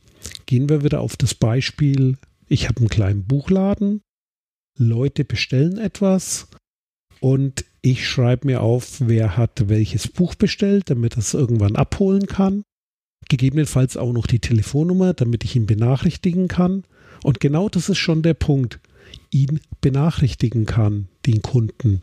Gehen 0.47 0.69
wir 0.69 0.85
wieder 0.85 1.01
auf 1.01 1.17
das 1.17 1.35
Beispiel, 1.35 2.19
ich 2.49 2.69
habe 2.69 2.79
einen 2.79 2.89
kleinen 2.89 3.25
Buchladen, 3.25 4.03
Leute 4.77 5.25
bestellen 5.25 5.79
etwas 5.79 6.49
und 7.21 7.65
ich 7.83 8.07
schreibe 8.07 8.47
mir 8.47 8.63
auf, 8.63 9.01
wer 9.01 9.37
hat 9.37 9.69
welches 9.69 10.09
Buch 10.09 10.35
bestellt, 10.35 10.91
damit 10.91 11.15
er 11.15 11.19
es 11.19 11.35
irgendwann 11.35 11.77
abholen 11.77 12.27
kann. 12.27 12.63
Gegebenenfalls 13.29 13.97
auch 13.97 14.13
noch 14.13 14.27
die 14.27 14.41
Telefonnummer, 14.41 15.15
damit 15.15 15.45
ich 15.45 15.57
ihn 15.57 15.67
benachrichtigen 15.67 16.49
kann. 16.49 16.85
Und 17.23 17.41
genau 17.41 17.69
das 17.69 17.89
ist 17.89 17.99
schon 17.99 18.23
der 18.23 18.35
Punkt 18.35 18.81
ihn 19.31 19.61
benachrichtigen 19.81 20.67
kann, 20.67 21.09
den 21.27 21.43
Kunden. 21.43 22.03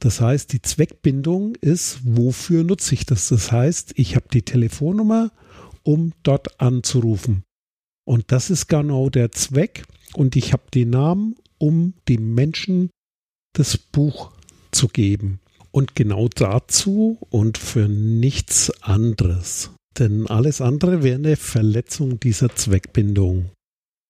Das 0.00 0.20
heißt, 0.20 0.52
die 0.52 0.62
Zweckbindung 0.62 1.54
ist, 1.56 2.00
wofür 2.04 2.64
nutze 2.64 2.94
ich 2.94 3.06
das? 3.06 3.28
Das 3.28 3.52
heißt, 3.52 3.92
ich 3.96 4.16
habe 4.16 4.26
die 4.32 4.42
Telefonnummer, 4.42 5.30
um 5.84 6.12
dort 6.22 6.60
anzurufen. 6.60 7.44
Und 8.12 8.30
das 8.30 8.50
ist 8.50 8.66
genau 8.66 9.08
der 9.08 9.32
Zweck. 9.32 9.84
Und 10.12 10.36
ich 10.36 10.52
habe 10.52 10.64
den 10.74 10.90
Namen, 10.90 11.34
um 11.56 11.94
dem 12.10 12.34
Menschen 12.34 12.90
das 13.54 13.78
Buch 13.78 14.32
zu 14.70 14.88
geben. 14.88 15.40
Und 15.70 15.96
genau 15.96 16.28
dazu 16.28 17.16
und 17.30 17.56
für 17.56 17.88
nichts 17.88 18.70
anderes. 18.82 19.70
Denn 19.98 20.26
alles 20.26 20.60
andere 20.60 21.02
wäre 21.02 21.14
eine 21.14 21.36
Verletzung 21.36 22.20
dieser 22.20 22.54
Zweckbindung. 22.54 23.50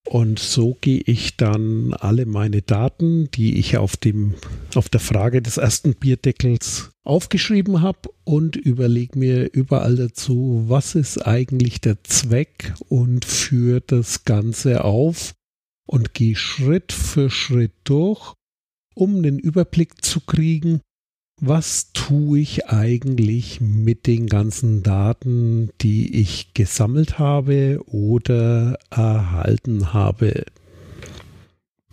Und 0.08 0.40
so 0.40 0.76
gehe 0.80 1.00
ich 1.06 1.36
dann 1.36 1.94
alle 1.94 2.26
meine 2.26 2.60
Daten, 2.60 3.30
die 3.30 3.58
ich 3.58 3.76
auf, 3.76 3.96
dem, 3.96 4.34
auf 4.74 4.88
der 4.88 5.00
Frage 5.00 5.40
des 5.40 5.56
ersten 5.56 5.94
Bierdeckels 5.94 6.90
aufgeschrieben 7.04 7.82
habe 7.82 8.10
und 8.24 8.56
überlege 8.56 9.18
mir 9.18 9.52
überall 9.52 9.96
dazu, 9.96 10.64
was 10.66 10.94
ist 10.96 11.26
eigentlich 11.26 11.80
der 11.80 12.02
Zweck 12.04 12.74
und 12.88 13.24
führe 13.24 13.80
das 13.80 14.24
Ganze 14.24 14.84
auf 14.84 15.34
und 15.86 16.14
gehe 16.14 16.36
Schritt 16.36 16.92
für 16.92 17.30
Schritt 17.30 17.72
durch, 17.84 18.34
um 18.94 19.16
einen 19.16 19.38
Überblick 19.38 20.04
zu 20.04 20.20
kriegen, 20.20 20.80
was 21.44 21.90
tue 21.92 22.38
ich 22.38 22.68
eigentlich 22.68 23.60
mit 23.60 24.06
den 24.06 24.28
ganzen 24.28 24.84
Daten, 24.84 25.70
die 25.80 26.20
ich 26.20 26.54
gesammelt 26.54 27.18
habe 27.18 27.80
oder 27.86 28.78
erhalten 28.90 29.92
habe? 29.92 30.44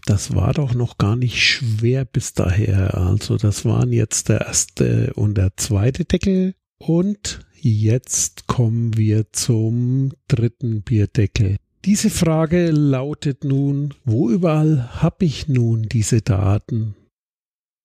Das 0.06 0.36
war 0.36 0.54
doch 0.54 0.76
noch 0.76 1.00
gar 1.00 1.16
nicht 1.16 1.42
schwer 1.42 2.06
bis 2.06 2.34
daher. 2.34 2.96
Also 2.96 3.38
das 3.38 3.66
waren 3.66 3.92
jetzt 3.92 4.30
der 4.30 4.42
erste 4.42 5.14
und 5.16 5.36
der 5.36 5.58
zweite 5.58 6.06
Deckel. 6.06 6.54
Und 6.78 7.40
jetzt 7.60 8.46
kommen 8.46 8.96
wir 8.98 9.34
zum 9.34 10.12
dritten 10.28 10.84
Bierdeckel. 10.84 11.58
Diese 11.86 12.12
Frage 12.12 12.70
lautet 12.70 13.44
nun, 13.44 13.96
wo 14.06 14.30
überall 14.30 15.02
habe 15.02 15.26
ich 15.26 15.48
nun 15.48 15.90
diese 15.90 16.22
Daten? 16.22 16.94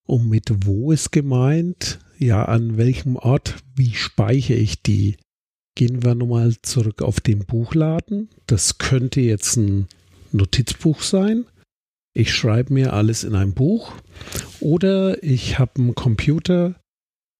Und 0.05 0.29
mit 0.29 0.65
wo 0.65 0.91
ist 0.91 1.11
gemeint? 1.11 1.99
Ja, 2.17 2.45
an 2.45 2.77
welchem 2.77 3.15
Ort? 3.15 3.55
Wie 3.75 3.93
speichere 3.93 4.57
ich 4.57 4.81
die? 4.81 5.17
Gehen 5.75 6.03
wir 6.03 6.15
nochmal 6.15 6.55
zurück 6.61 7.01
auf 7.01 7.19
den 7.19 7.45
Buchladen. 7.45 8.29
Das 8.47 8.77
könnte 8.77 9.19
jetzt 9.19 9.57
ein 9.57 9.87
Notizbuch 10.31 11.01
sein. 11.01 11.45
Ich 12.13 12.33
schreibe 12.33 12.73
mir 12.73 12.93
alles 12.93 13.25
in 13.25 13.35
ein 13.35 13.53
Buch. 13.53 13.91
Oder 14.61 15.21
ich 15.21 15.59
habe 15.59 15.81
einen 15.81 15.95
Computer, 15.95 16.79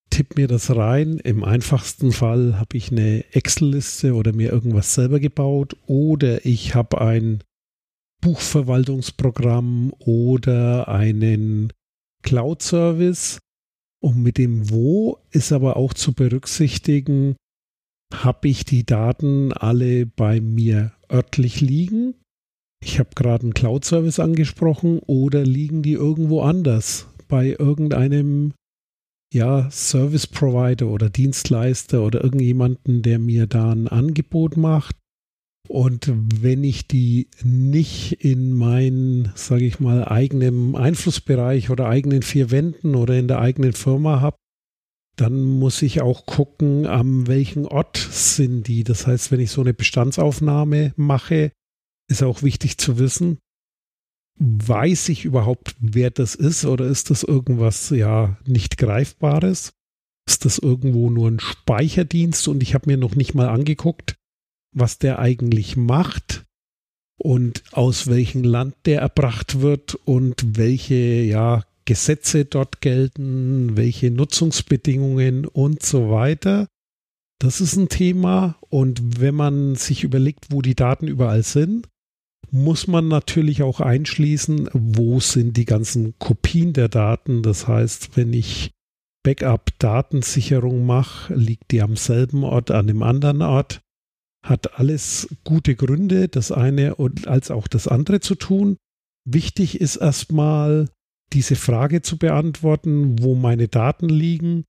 tippe 0.10 0.42
mir 0.42 0.48
das 0.50 0.76
rein. 0.76 1.20
Im 1.20 1.46
einfachsten 1.46 2.12
Fall 2.12 2.60
habe 2.60 2.76
ich 2.76 2.92
eine 2.92 3.24
Excel-Liste 3.34 4.14
oder 4.16 4.34
mir 4.34 4.52
irgendwas 4.52 4.94
selber 4.94 5.22
gebaut. 5.22 5.78
Oder 5.86 6.46
ich 6.46 6.76
habe 6.76 7.00
ein 7.00 7.42
Buchverwaltungsprogramm 8.22 9.94
oder 10.00 10.90
einen 10.90 11.72
Cloud-Service. 12.26 13.40
Und 14.04 14.22
mit 14.22 14.38
dem 14.38 14.70
Wo 14.70 15.20
ist 15.32 15.52
aber 15.52 15.78
auch 15.78 15.94
zu 15.94 16.14
berücksichtigen, 16.14 17.36
habe 18.14 18.48
ich 18.50 18.66
die 18.66 18.86
Daten 18.86 19.54
alle 19.54 20.06
bei 20.06 20.42
mir 20.42 20.92
örtlich 21.12 21.62
liegen? 21.62 22.16
Ich 22.84 23.00
habe 23.00 23.10
gerade 23.16 23.44
einen 23.44 23.54
Cloud-Service 23.54 24.20
angesprochen 24.20 25.00
oder 25.00 25.44
liegen 25.44 25.82
die 25.82 25.94
irgendwo 25.94 26.42
anders 26.42 27.08
bei 27.28 27.56
irgendeinem 27.58 28.54
ja, 29.34 29.70
Service 29.72 30.28
Provider 30.28 30.88
oder 30.88 31.10
Dienstleister 31.10 32.04
oder 32.04 32.24
irgendjemanden, 32.24 33.02
der 33.02 33.20
mir 33.20 33.48
da 33.48 33.72
ein 33.72 33.88
Angebot 33.88 34.56
macht? 34.56 34.96
Und 35.68 36.12
wenn 36.14 36.64
ich 36.64 36.88
die 36.88 37.28
nicht 37.44 38.24
in 38.24 38.54
meinen, 38.54 39.32
sage 39.36 39.66
ich 39.66 39.80
mal, 39.80 40.06
eigenen 40.06 40.76
Einflussbereich 40.76 41.70
oder 41.70 41.88
eigenen 41.88 42.22
vier 42.22 42.52
Wänden 42.52 42.96
oder 42.96 43.18
in 43.18 43.28
der 43.28 43.40
eigenen 43.40 43.74
Firma 43.74 44.22
habe, 44.22 44.38
dann 45.16 45.44
muss 45.44 45.82
ich 45.82 46.02
auch 46.02 46.26
gucken, 46.26 46.86
an 46.86 47.28
welchem 47.28 47.66
Ort 47.66 47.98
sind 47.98 48.68
die. 48.68 48.84
Das 48.84 49.08
heißt, 49.08 49.32
wenn 49.32 49.40
ich 49.40 49.52
so 49.52 49.62
eine 49.62 49.74
Bestandsaufnahme 49.74 50.94
mache, 50.98 51.52
ist 52.10 52.22
auch 52.22 52.44
wichtig 52.44 52.78
zu 52.78 53.00
wissen, 53.00 53.40
weiß 54.38 55.10
ich 55.10 55.26
überhaupt, 55.26 55.76
wer 55.80 56.12
das 56.12 56.36
ist 56.36 56.66
oder 56.66 56.86
ist 56.86 57.10
das 57.10 57.24
irgendwas 57.24 57.90
ja 57.90 58.38
nicht 58.46 58.78
greifbares? 58.78 59.72
Ist 60.28 60.44
das 60.44 60.58
irgendwo 60.58 61.10
nur 61.10 61.30
ein 61.30 61.40
Speicherdienst 61.40 62.48
und 62.48 62.62
ich 62.62 62.74
habe 62.74 62.90
mir 62.90 62.98
noch 62.98 63.16
nicht 63.16 63.34
mal 63.34 63.48
angeguckt, 63.48 64.16
was 64.76 65.00
der 65.00 65.20
eigentlich 65.20 65.78
macht 65.78 66.46
und 67.18 67.64
aus 67.72 68.08
welchem 68.08 68.44
Land 68.44 68.76
der 68.86 69.02
erbracht 69.02 69.62
wird 69.62 69.96
und 69.96 70.58
welche 70.58 70.96
ja, 70.96 71.64
Gesetze 71.86 72.46
dort 72.46 72.82
gelten, 72.82 73.78
welche 73.78 74.12
Nutzungsbedingungen 74.12 75.46
und 75.46 75.82
so 75.82 76.12
weiter. 76.12 76.68
Das 77.40 77.62
ist 77.62 77.76
ein 77.76 77.90
Thema 77.90 78.58
und 78.70 79.22
wenn 79.22 79.36
man 79.36 79.76
sich 79.76 80.04
überlegt, 80.04 80.48
wo 80.52 80.62
die 80.62 80.76
Daten 80.76 81.08
überall 81.08 81.44
sind, 81.44 81.88
muss 82.52 82.88
man 82.88 83.08
natürlich 83.08 83.64
auch 83.64 83.80
einschließen, 83.80 84.70
wo 84.74 85.20
sind 85.20 85.58
die 85.58 85.66
ganzen 85.66 86.18
Kopien 86.20 86.74
der 86.74 86.90
Daten. 86.90 87.44
Das 87.44 87.68
heißt, 87.68 88.16
wenn 88.16 88.34
ich 88.34 88.72
Backup-Datensicherung 89.24 90.86
mache, 90.86 91.34
liegt 91.34 91.72
die 91.72 91.82
am 91.82 91.96
selben 91.96 92.44
Ort, 92.44 92.72
an 92.72 92.88
dem 92.88 93.04
anderen 93.04 93.42
Ort 93.42 93.82
hat 94.46 94.80
alles 94.80 95.28
gute 95.44 95.76
Gründe, 95.76 96.28
das 96.30 96.52
eine 96.52 96.96
und 96.96 97.28
als 97.28 97.52
auch 97.52 97.68
das 97.68 97.88
andere 97.88 98.20
zu 98.22 98.36
tun. 98.36 98.78
Wichtig 99.28 99.82
ist 99.82 99.98
erstmal 99.98 100.88
diese 101.34 101.56
Frage 101.56 102.02
zu 102.02 102.18
beantworten, 102.18 103.18
wo 103.22 103.36
meine 103.36 103.68
Daten 103.68 104.08
liegen. 104.08 104.64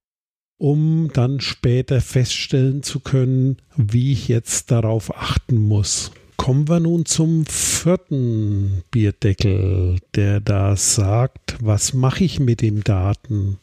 um 0.59 1.11
dann 1.13 1.41
später 1.41 2.01
feststellen 2.01 2.83
zu 2.83 3.01
können, 3.01 3.59
wie 3.77 4.13
ich 4.13 4.29
jetzt 4.29 4.71
darauf 4.71 5.15
achten 5.17 5.59
muss. 5.59 6.13
Kommen 6.37 6.69
wir 6.69 6.81
nun 6.81 7.05
zum 7.07 7.45
vierten 7.47 8.83
Bierdeckel, 8.91 9.99
der 10.15 10.41
da 10.41 10.77
sagt, 10.77 11.57
was 11.61 11.93
mache 11.93 12.25
ich 12.25 12.41
mit 12.41 12.61
den 12.63 12.83
Daten? 12.83 13.59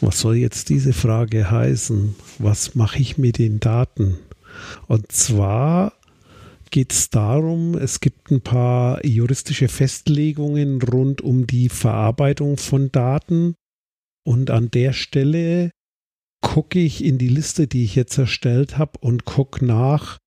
Was 0.00 0.20
soll 0.20 0.36
jetzt 0.36 0.68
diese 0.68 0.92
Frage 0.92 1.50
heißen? 1.50 2.14
Was 2.38 2.74
mache 2.74 2.98
ich 2.98 3.18
mit 3.18 3.38
den 3.38 3.60
Daten? 3.60 4.18
Und 4.86 5.12
zwar 5.12 5.92
geht 6.70 6.92
es 6.92 7.10
darum, 7.10 7.76
es 7.76 8.00
gibt 8.00 8.30
ein 8.30 8.40
paar 8.40 9.04
juristische 9.04 9.68
Festlegungen 9.68 10.80
rund 10.82 11.20
um 11.20 11.46
die 11.46 11.68
Verarbeitung 11.68 12.56
von 12.56 12.90
Daten. 12.90 13.54
Und 14.24 14.50
an 14.50 14.70
der 14.70 14.92
Stelle 14.92 15.70
gucke 16.40 16.78
ich 16.78 17.04
in 17.04 17.18
die 17.18 17.28
Liste, 17.28 17.66
die 17.66 17.84
ich 17.84 17.94
jetzt 17.94 18.16
erstellt 18.18 18.78
habe, 18.78 18.98
und 19.00 19.24
gucke 19.24 19.64
nach, 19.64 20.18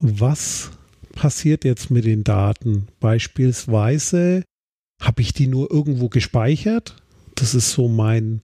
was 0.00 0.70
passiert 1.12 1.64
jetzt 1.64 1.90
mit 1.90 2.04
den 2.04 2.24
Daten. 2.24 2.88
Beispielsweise 3.00 4.44
habe 5.00 5.22
ich 5.22 5.32
die 5.32 5.46
nur 5.46 5.70
irgendwo 5.70 6.08
gespeichert. 6.08 6.96
Das 7.34 7.54
ist 7.54 7.70
so 7.72 7.88
mein 7.88 8.42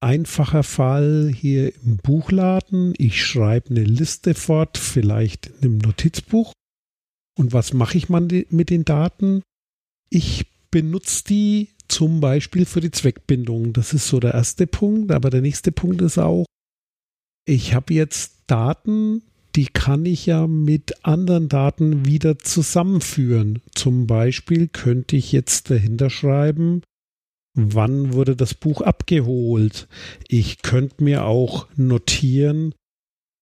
einfacher 0.00 0.62
Fall 0.62 1.32
hier 1.34 1.74
im 1.82 1.96
Buchladen. 1.96 2.94
Ich 2.98 3.24
schreibe 3.24 3.70
eine 3.70 3.84
Liste 3.84 4.34
fort, 4.34 4.78
vielleicht 4.78 5.46
in 5.46 5.54
einem 5.62 5.78
Notizbuch. 5.78 6.52
Und 7.38 7.52
was 7.52 7.72
mache 7.72 7.98
ich 7.98 8.08
mit 8.08 8.70
den 8.70 8.84
Daten? 8.84 9.42
Ich 10.10 10.46
benutze 10.70 11.24
die 11.24 11.68
zum 11.88 12.20
Beispiel 12.20 12.64
für 12.64 12.80
die 12.80 12.90
Zweckbindung. 12.90 13.72
Das 13.72 13.92
ist 13.92 14.08
so 14.08 14.20
der 14.20 14.34
erste 14.34 14.66
Punkt. 14.66 15.12
Aber 15.12 15.30
der 15.30 15.42
nächste 15.42 15.72
Punkt 15.72 16.02
ist 16.02 16.18
auch, 16.18 16.46
ich 17.46 17.74
habe 17.74 17.94
jetzt 17.94 18.42
Daten, 18.46 19.22
die 19.54 19.66
kann 19.66 20.04
ich 20.04 20.26
ja 20.26 20.46
mit 20.46 21.04
anderen 21.04 21.48
Daten 21.48 22.04
wieder 22.04 22.38
zusammenführen. 22.38 23.62
Zum 23.74 24.06
Beispiel 24.06 24.68
könnte 24.68 25.16
ich 25.16 25.32
jetzt 25.32 25.70
dahinter 25.70 26.10
schreiben, 26.10 26.82
wann 27.56 28.12
wurde 28.12 28.36
das 28.36 28.54
Buch 28.54 28.82
abgeholt. 28.82 29.88
Ich 30.28 30.62
könnte 30.62 31.02
mir 31.02 31.24
auch 31.24 31.66
notieren, 31.74 32.74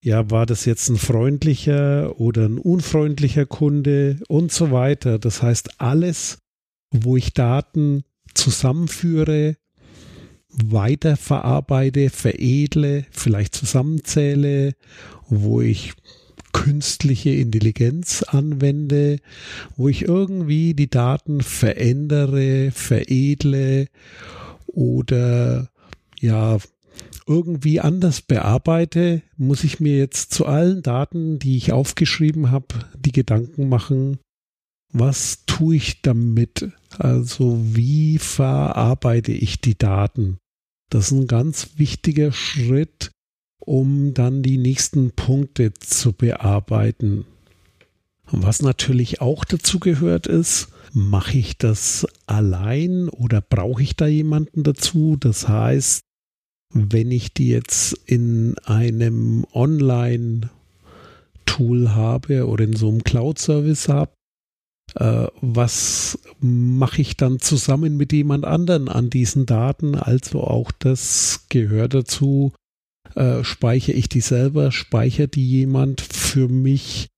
ja, 0.02 0.30
war 0.30 0.46
das 0.46 0.64
jetzt 0.64 0.88
ein 0.88 0.96
freundlicher 0.96 2.20
oder 2.20 2.46
ein 2.46 2.58
unfreundlicher 2.58 3.44
Kunde 3.44 4.20
und 4.28 4.52
so 4.52 4.70
weiter. 4.70 5.18
Das 5.18 5.42
heißt, 5.42 5.80
alles, 5.80 6.38
wo 6.90 7.16
ich 7.16 7.34
Daten 7.34 8.04
zusammenführe, 8.34 9.56
weiterverarbeite, 10.48 12.10
veredle, 12.10 13.06
vielleicht 13.10 13.54
zusammenzähle, 13.54 14.74
wo 15.28 15.60
ich 15.60 15.94
künstliche 16.54 17.30
Intelligenz 17.30 18.22
anwende, 18.22 19.18
wo 19.76 19.88
ich 19.88 20.02
irgendwie 20.02 20.72
die 20.72 20.88
Daten 20.88 21.42
verändere, 21.42 22.70
veredle 22.70 23.88
oder 24.66 25.68
ja 26.20 26.58
irgendwie 27.26 27.80
anders 27.80 28.22
bearbeite, 28.22 29.22
muss 29.36 29.64
ich 29.64 29.80
mir 29.80 29.98
jetzt 29.98 30.32
zu 30.32 30.46
allen 30.46 30.82
Daten, 30.82 31.38
die 31.38 31.56
ich 31.56 31.72
aufgeschrieben 31.72 32.50
habe, 32.50 32.66
die 32.98 33.12
Gedanken 33.12 33.68
machen, 33.68 34.18
was 34.92 35.44
tue 35.46 35.76
ich 35.76 36.02
damit? 36.02 36.70
Also 36.98 37.58
wie 37.74 38.18
verarbeite 38.18 39.32
ich 39.32 39.60
die 39.60 39.76
Daten? 39.76 40.38
Das 40.88 41.06
ist 41.06 41.18
ein 41.18 41.26
ganz 41.26 41.70
wichtiger 41.78 42.30
Schritt, 42.30 43.10
um 43.64 44.14
dann 44.14 44.42
die 44.42 44.58
nächsten 44.58 45.10
Punkte 45.12 45.72
zu 45.74 46.12
bearbeiten. 46.12 47.24
Was 48.30 48.62
natürlich 48.62 49.20
auch 49.20 49.44
dazu 49.44 49.78
gehört 49.78 50.26
ist, 50.26 50.68
mache 50.92 51.36
ich 51.38 51.58
das 51.58 52.06
allein 52.26 53.08
oder 53.08 53.40
brauche 53.40 53.82
ich 53.82 53.96
da 53.96 54.06
jemanden 54.06 54.62
dazu? 54.62 55.16
Das 55.18 55.48
heißt, 55.48 56.00
wenn 56.72 57.10
ich 57.10 57.34
die 57.34 57.48
jetzt 57.48 57.98
in 58.06 58.56
einem 58.64 59.44
Online-Tool 59.52 60.50
habe 61.90 62.46
oder 62.46 62.64
in 62.64 62.74
so 62.74 62.88
einem 62.88 63.04
Cloud-Service 63.04 63.88
habe, 63.88 64.12
äh, 64.96 65.26
was 65.40 66.18
mache 66.40 67.00
ich 67.00 67.16
dann 67.16 67.38
zusammen 67.40 67.96
mit 67.96 68.12
jemand 68.12 68.44
anderen 68.44 68.88
an 68.88 69.10
diesen 69.10 69.46
Daten? 69.46 69.94
Also 69.94 70.42
auch 70.42 70.72
das 70.72 71.46
gehört 71.48 71.94
dazu, 71.94 72.52
äh, 73.16 73.44
speichere 73.44 73.96
ich 73.96 74.08
die 74.08 74.20
selber? 74.20 74.72
Speichert 74.72 75.34
die 75.34 75.48
jemand 75.48 76.00
für 76.00 76.48
mich? 76.48 77.08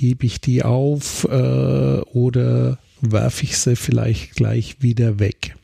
Hebe 0.00 0.26
ich 0.26 0.40
die 0.40 0.62
auf 0.62 1.24
äh, 1.24 2.00
oder 2.00 2.78
werfe 3.00 3.44
ich 3.44 3.56
sie 3.58 3.76
vielleicht 3.76 4.34
gleich 4.34 4.82
wieder 4.82 5.18
weg? 5.18 5.56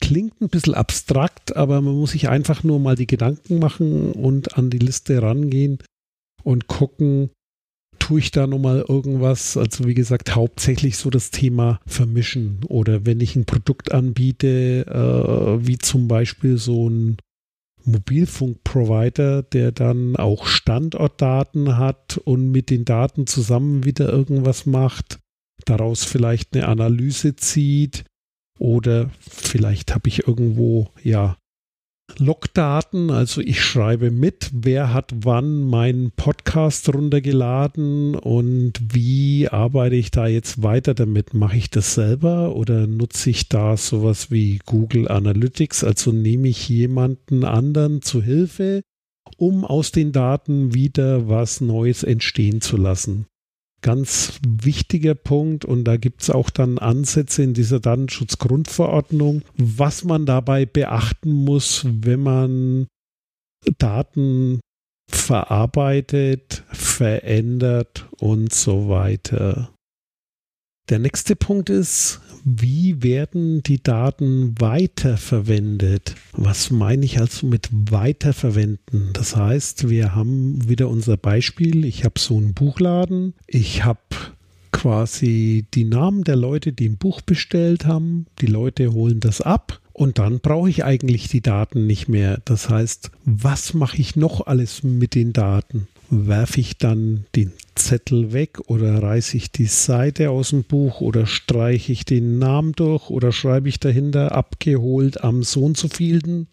Klingt 0.00 0.40
ein 0.40 0.48
bisschen 0.48 0.74
abstrakt, 0.74 1.56
aber 1.56 1.80
man 1.80 1.94
muss 1.94 2.10
sich 2.10 2.28
einfach 2.28 2.62
nur 2.62 2.80
mal 2.80 2.96
die 2.96 3.06
Gedanken 3.06 3.58
machen 3.58 4.12
und 4.12 4.58
an 4.58 4.70
die 4.70 4.78
Liste 4.78 5.22
rangehen 5.22 5.78
und 6.42 6.66
gucken, 6.66 7.30
tue 7.98 8.18
ich 8.18 8.30
da 8.30 8.46
nochmal 8.46 8.84
irgendwas? 8.86 9.56
Also 9.56 9.86
wie 9.86 9.94
gesagt, 9.94 10.34
hauptsächlich 10.34 10.98
so 10.98 11.10
das 11.10 11.30
Thema 11.30 11.80
vermischen 11.86 12.60
oder 12.68 13.06
wenn 13.06 13.20
ich 13.20 13.34
ein 13.34 13.46
Produkt 13.46 13.92
anbiete, 13.92 14.84
äh, 14.86 15.66
wie 15.66 15.78
zum 15.78 16.08
Beispiel 16.08 16.58
so 16.58 16.88
ein 16.88 17.16
Mobilfunkprovider, 17.84 19.42
der 19.42 19.72
dann 19.72 20.16
auch 20.16 20.46
Standortdaten 20.46 21.76
hat 21.76 22.18
und 22.18 22.50
mit 22.50 22.70
den 22.70 22.84
Daten 22.84 23.26
zusammen 23.26 23.84
wieder 23.84 24.08
irgendwas 24.08 24.66
macht, 24.66 25.18
daraus 25.64 26.04
vielleicht 26.04 26.54
eine 26.54 26.68
Analyse 26.68 27.36
zieht 27.36 28.04
oder 28.58 29.10
vielleicht 29.20 29.94
habe 29.94 30.08
ich 30.08 30.26
irgendwo 30.26 30.90
ja 31.02 31.36
Logdaten, 32.18 33.10
also 33.10 33.40
ich 33.40 33.62
schreibe 33.62 34.10
mit, 34.10 34.50
wer 34.52 34.92
hat 34.92 35.12
wann 35.24 35.64
meinen 35.64 36.12
Podcast 36.12 36.92
runtergeladen 36.94 38.14
und 38.14 38.72
wie 38.92 39.48
arbeite 39.48 39.96
ich 39.96 40.10
da 40.10 40.26
jetzt 40.26 40.62
weiter 40.62 40.94
damit? 40.94 41.34
Mache 41.34 41.56
ich 41.56 41.70
das 41.70 41.94
selber 41.94 42.54
oder 42.54 42.86
nutze 42.86 43.30
ich 43.30 43.48
da 43.48 43.76
sowas 43.76 44.30
wie 44.30 44.60
Google 44.64 45.08
Analytics? 45.08 45.82
Also 45.82 46.12
nehme 46.12 46.48
ich 46.48 46.68
jemanden 46.68 47.44
anderen 47.44 48.02
zu 48.02 48.22
Hilfe, 48.22 48.82
um 49.36 49.64
aus 49.64 49.90
den 49.90 50.12
Daten 50.12 50.74
wieder 50.74 51.28
was 51.28 51.60
Neues 51.60 52.04
entstehen 52.04 52.60
zu 52.60 52.76
lassen 52.76 53.26
ganz 53.84 54.40
wichtiger 54.48 55.14
Punkt 55.14 55.66
und 55.66 55.84
da 55.84 55.98
gibt 55.98 56.22
es 56.22 56.30
auch 56.30 56.48
dann 56.48 56.78
Ansätze 56.78 57.42
in 57.42 57.52
dieser 57.52 57.80
Datenschutzgrundverordnung, 57.80 59.42
was 59.58 60.04
man 60.04 60.24
dabei 60.24 60.64
beachten 60.64 61.30
muss, 61.30 61.84
wenn 61.84 62.22
man 62.22 62.86
Daten 63.76 64.58
verarbeitet, 65.10 66.64
verändert 66.72 68.08
und 68.18 68.54
so 68.54 68.88
weiter. 68.88 69.70
Der 70.88 70.98
nächste 70.98 71.36
Punkt 71.36 71.68
ist, 71.68 72.22
wie 72.44 73.02
werden 73.02 73.62
die 73.62 73.82
Daten 73.82 74.54
weiterverwendet? 74.58 76.14
Was 76.32 76.70
meine 76.70 77.04
ich 77.04 77.18
also 77.18 77.46
mit 77.46 77.68
weiterverwenden? 77.72 79.10
Das 79.14 79.34
heißt, 79.34 79.88
wir 79.88 80.14
haben 80.14 80.68
wieder 80.68 80.88
unser 80.88 81.16
Beispiel. 81.16 81.84
Ich 81.86 82.04
habe 82.04 82.20
so 82.20 82.36
einen 82.36 82.52
Buchladen. 82.52 83.32
Ich 83.46 83.84
habe 83.84 84.00
quasi 84.72 85.64
die 85.72 85.84
Namen 85.84 86.24
der 86.24 86.36
Leute, 86.36 86.72
die 86.72 86.88
ein 86.88 86.98
Buch 86.98 87.22
bestellt 87.22 87.86
haben. 87.86 88.26
Die 88.40 88.46
Leute 88.46 88.92
holen 88.92 89.20
das 89.20 89.40
ab. 89.40 89.80
Und 89.94 90.18
dann 90.18 90.40
brauche 90.40 90.68
ich 90.68 90.84
eigentlich 90.84 91.28
die 91.28 91.40
Daten 91.40 91.86
nicht 91.86 92.08
mehr. 92.08 92.42
Das 92.44 92.68
heißt, 92.68 93.10
was 93.24 93.72
mache 93.72 93.98
ich 93.98 94.16
noch 94.16 94.46
alles 94.46 94.82
mit 94.82 95.14
den 95.14 95.32
Daten? 95.32 95.88
Werfe 96.14 96.60
ich 96.60 96.78
dann 96.78 97.26
den 97.34 97.52
Zettel 97.74 98.32
weg 98.32 98.60
oder 98.66 99.02
reiße 99.02 99.36
ich 99.36 99.50
die 99.50 99.66
Seite 99.66 100.30
aus 100.30 100.50
dem 100.50 100.64
Buch 100.64 101.00
oder 101.00 101.26
streiche 101.26 101.92
ich 101.92 102.04
den 102.04 102.38
Namen 102.38 102.72
durch 102.72 103.10
oder 103.10 103.32
schreibe 103.32 103.68
ich 103.68 103.80
dahinter 103.80 104.32
abgeholt 104.32 105.22
am 105.22 105.42
Sohn 105.42 105.74
zu 105.74 105.88
vielten? 105.88 106.48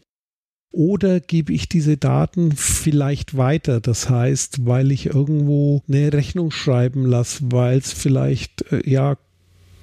Oder 0.74 1.19
gebe 1.19 1.52
ich 1.52 1.67
diese 1.67 1.97
Daten 1.97 2.54
vielleicht 2.54 3.36
weiter? 3.36 3.82
Das 3.82 4.10
heißt, 4.10 4.65
weil 4.65 4.91
ich 4.91 5.08
irgendwo 5.08 5.84
eine 5.88 6.13
Rechnung 6.13 6.50
schreiben 6.50 7.06
lasse, 7.06 7.43
weil 7.52 7.80
es 7.80 7.91
vielleicht 7.91 8.71
äh, 8.71 8.89
ja 8.89 9.17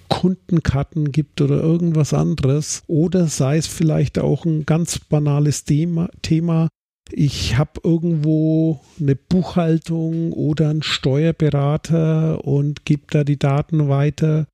Kundenkarten 0.09 1.13
gibt 1.13 1.43
oder 1.43 1.61
irgendwas 1.61 2.15
anderes. 2.15 2.83
Oder 2.87 3.27
sei 3.27 3.59
es 3.59 3.67
vielleicht 3.67 4.19
auch 4.19 4.47
ein 4.47 4.65
ganz 4.65 4.99
banales 4.99 5.65
Thema, 5.65 6.09
Thema 6.23 6.69
ich 7.13 7.57
habe 7.57 7.81
irgendwo 7.83 8.81
eine 9.01 9.17
Buchhaltung 9.17 10.33
oder 10.33 10.71
einen 10.71 10.83
Steuerberater 10.83 12.45
und 12.45 12.85
gebe 12.85 13.05
da 13.11 13.25
die 13.25 13.39
Daten 13.39 13.89
weiter. 13.89 14.47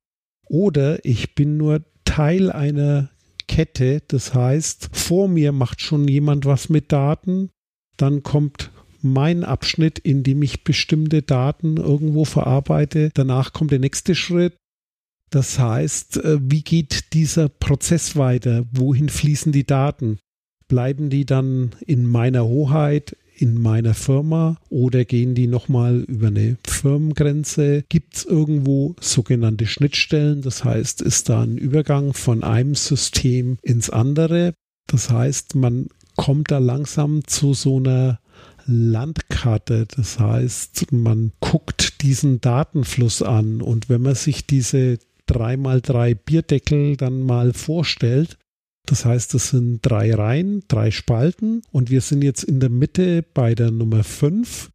Oder 0.47 1.03
ich 1.03 1.35
bin 1.35 1.57
nur 1.57 1.83
Teil 2.05 2.51
einer 2.51 3.09
Kette. 3.47 4.01
Das 4.07 4.33
heißt, 4.33 4.89
vor 4.93 5.27
mir 5.27 5.51
macht 5.51 5.81
schon 5.81 6.07
jemand 6.07 6.45
was 6.45 6.69
mit 6.69 6.91
Daten, 6.91 7.49
dann 7.97 8.23
kommt 8.23 8.71
mein 9.01 9.43
Abschnitt, 9.43 9.99
in 9.99 10.23
dem 10.23 10.41
ich 10.41 10.63
bestimmte 10.63 11.21
Daten 11.21 11.77
irgendwo 11.77 12.25
verarbeite. 12.25 13.11
Danach 13.13 13.53
kommt 13.53 13.71
der 13.71 13.79
nächste 13.79 14.15
Schritt. 14.15 14.55
Das 15.29 15.59
heißt, 15.59 16.17
äh, 16.17 16.37
wie 16.41 16.63
geht 16.63 17.13
dieser 17.13 17.49
Prozess 17.49 18.15
weiter? 18.15 18.65
Wohin 18.71 19.09
fließen 19.09 19.51
die 19.51 19.65
Daten? 19.65 20.19
Bleiben 20.67 21.09
die 21.09 21.25
dann 21.25 21.71
in 21.85 22.07
meiner 22.07 22.45
Hoheit, 22.45 23.15
in 23.37 23.61
meiner 23.61 23.93
Firma 23.93 24.57
oder 24.69 25.05
gehen 25.05 25.35
die 25.35 25.47
nochmal 25.47 26.01
über 26.07 26.27
eine 26.27 26.57
Firmengrenze? 26.65 27.83
Gibt 27.89 28.15
es 28.15 28.25
irgendwo 28.25 28.95
sogenannte 28.99 29.67
Schnittstellen? 29.67 30.41
Das 30.41 30.63
heißt, 30.63 31.01
ist 31.01 31.29
da 31.29 31.43
ein 31.43 31.57
Übergang 31.57 32.13
von 32.13 32.43
einem 32.43 32.75
System 32.75 33.57
ins 33.61 33.89
andere? 33.89 34.53
Das 34.87 35.09
heißt, 35.09 35.55
man 35.55 35.87
kommt 36.15 36.51
da 36.51 36.59
langsam 36.59 37.27
zu 37.27 37.53
so 37.53 37.77
einer 37.77 38.19
Landkarte. 38.65 39.85
Das 39.95 40.19
heißt, 40.19 40.91
man 40.91 41.31
guckt 41.39 42.01
diesen 42.01 42.41
Datenfluss 42.41 43.21
an 43.21 43.61
und 43.61 43.89
wenn 43.89 44.01
man 44.01 44.15
sich 44.15 44.47
diese 44.47 44.97
3x3 45.29 46.15
Bierdeckel 46.15 46.97
dann 46.97 47.21
mal 47.21 47.53
vorstellt, 47.53 48.37
das 48.85 49.05
heißt, 49.05 49.33
es 49.35 49.49
sind 49.49 49.79
drei 49.81 50.13
Reihen, 50.13 50.63
drei 50.67 50.91
Spalten 50.91 51.61
und 51.71 51.89
wir 51.89 52.01
sind 52.01 52.23
jetzt 52.23 52.43
in 52.43 52.59
der 52.59 52.69
Mitte 52.69 53.23
bei 53.33 53.55
der 53.55 53.71
Nummer 53.71 54.03
5. 54.03 54.69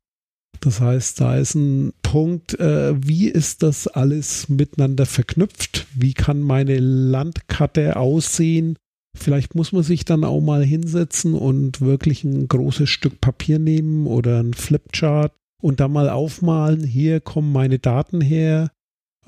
Das 0.60 0.80
heißt, 0.80 1.20
da 1.20 1.36
ist 1.36 1.54
ein 1.54 1.92
Punkt, 2.02 2.58
äh, 2.60 2.94
wie 3.02 3.28
ist 3.28 3.62
das 3.62 3.86
alles 3.86 4.48
miteinander 4.48 5.06
verknüpft? 5.06 5.86
Wie 5.94 6.12
kann 6.12 6.40
meine 6.40 6.78
Landkarte 6.78 7.96
aussehen? 7.96 8.76
Vielleicht 9.16 9.54
muss 9.54 9.72
man 9.72 9.82
sich 9.82 10.04
dann 10.04 10.24
auch 10.24 10.40
mal 10.40 10.64
hinsetzen 10.64 11.34
und 11.34 11.80
wirklich 11.80 12.24
ein 12.24 12.46
großes 12.46 12.88
Stück 12.88 13.20
Papier 13.20 13.58
nehmen 13.58 14.06
oder 14.06 14.40
ein 14.40 14.54
Flipchart 14.54 15.32
und 15.60 15.80
da 15.80 15.88
mal 15.88 16.08
aufmalen, 16.08 16.84
hier 16.84 17.20
kommen 17.20 17.52
meine 17.52 17.78
Daten 17.78 18.20
her, 18.20 18.70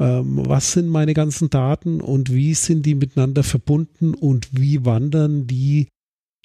ähm, 0.02 0.42
was 0.46 0.72
sind 0.72 0.88
meine 0.88 1.14
ganzen 1.14 1.48
Daten 1.48 2.00
und 2.00 2.32
wie 2.32 2.54
sind 2.54 2.84
die 2.84 2.94
miteinander 2.94 3.42
verbunden 3.42 4.14
und 4.14 4.48
wie 4.52 4.84
wandern 4.84 5.46
die 5.46 5.88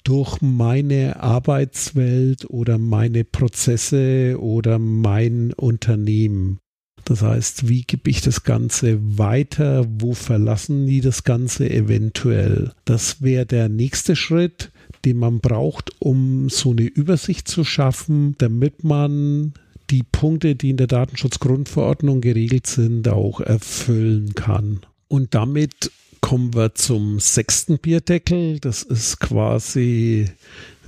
durch 0.04 0.40
meine 0.40 1.20
Arbeitswelt 1.20 2.48
oder 2.48 2.78
meine 2.78 3.24
Prozesse 3.24 4.36
oder 4.40 4.78
mein 4.78 5.52
Unternehmen. 5.52 6.60
Das 7.04 7.22
heißt, 7.22 7.68
wie 7.68 7.82
gebe 7.82 8.10
ich 8.10 8.20
das 8.20 8.44
Ganze 8.44 9.18
weiter? 9.18 9.86
Wo 9.98 10.14
verlassen 10.14 10.86
die 10.86 11.00
das 11.00 11.24
Ganze 11.24 11.68
eventuell? 11.68 12.72
Das 12.84 13.22
wäre 13.22 13.46
der 13.46 13.68
nächste 13.68 14.14
Schritt, 14.14 14.70
den 15.04 15.16
man 15.16 15.40
braucht, 15.40 15.90
um 16.00 16.48
so 16.48 16.70
eine 16.70 16.82
Übersicht 16.82 17.48
zu 17.48 17.64
schaffen, 17.64 18.34
damit 18.38 18.84
man 18.84 19.54
die 19.90 20.02
Punkte, 20.02 20.54
die 20.54 20.70
in 20.70 20.76
der 20.76 20.86
Datenschutzgrundverordnung 20.86 22.20
geregelt 22.20 22.66
sind, 22.66 23.08
auch 23.08 23.40
erfüllen 23.40 24.34
kann. 24.34 24.80
Und 25.08 25.34
damit 25.34 25.90
kommen 26.20 26.54
wir 26.54 26.74
zum 26.74 27.20
sechsten 27.20 27.78
Bierdeckel. 27.78 28.60
Das 28.60 28.82
ist 28.82 29.20
quasi 29.20 30.30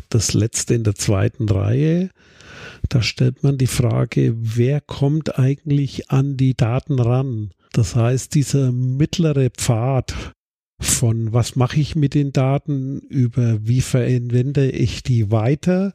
das 0.08 0.34
letzte 0.34 0.74
in 0.74 0.84
der 0.84 0.94
zweiten 0.94 1.48
Reihe. 1.48 2.10
Da 2.88 3.02
stellt 3.02 3.42
man 3.42 3.56
die 3.56 3.66
Frage, 3.66 4.34
wer 4.36 4.80
kommt 4.80 5.38
eigentlich 5.38 6.10
an 6.10 6.36
die 6.36 6.54
Daten 6.54 6.98
ran? 6.98 7.52
Das 7.72 7.94
heißt, 7.94 8.34
dieser 8.34 8.72
mittlere 8.72 9.50
Pfad 9.50 10.14
von 10.80 11.32
was 11.32 11.56
mache 11.56 11.78
ich 11.78 11.94
mit 11.94 12.14
den 12.14 12.32
Daten 12.32 13.00
über 13.00 13.58
wie 13.66 13.82
verwende 13.82 14.70
ich 14.70 15.02
die 15.02 15.30
weiter 15.30 15.92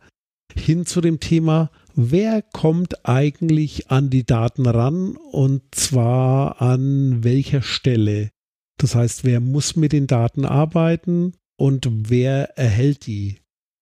hin 0.55 0.85
zu 0.85 1.01
dem 1.01 1.19
Thema, 1.19 1.71
wer 1.95 2.41
kommt 2.41 3.05
eigentlich 3.05 3.89
an 3.89 4.09
die 4.09 4.25
Daten 4.25 4.65
ran 4.65 5.17
und 5.31 5.63
zwar 5.71 6.61
an 6.61 7.23
welcher 7.23 7.61
Stelle. 7.61 8.29
Das 8.77 8.95
heißt, 8.95 9.23
wer 9.23 9.39
muss 9.39 9.75
mit 9.75 9.93
den 9.93 10.07
Daten 10.07 10.45
arbeiten 10.45 11.33
und 11.57 11.87
wer 12.09 12.57
erhält 12.57 13.07
die? 13.07 13.37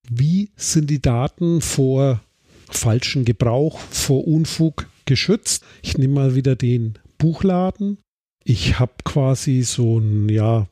Wie 0.10 0.52
sind 0.56 0.90
die 0.90 1.02
Daten 1.02 1.62
vor 1.62 2.22
falschen 2.70 3.26
Gebrauch, 3.26 3.80
vor 3.80 4.28
Unfug 4.28 4.88
geschützt. 5.06 5.64
Ich 5.82 5.98
nehme 5.98 6.14
mal 6.14 6.36
wieder 6.36 6.56
den 6.56 6.94
Buchladen. 7.18 7.98
Ich 8.44 8.80
habe 8.80 8.94
quasi 9.04 9.62
so 9.64 9.98
einen 9.98 10.30
ja, 10.30 10.68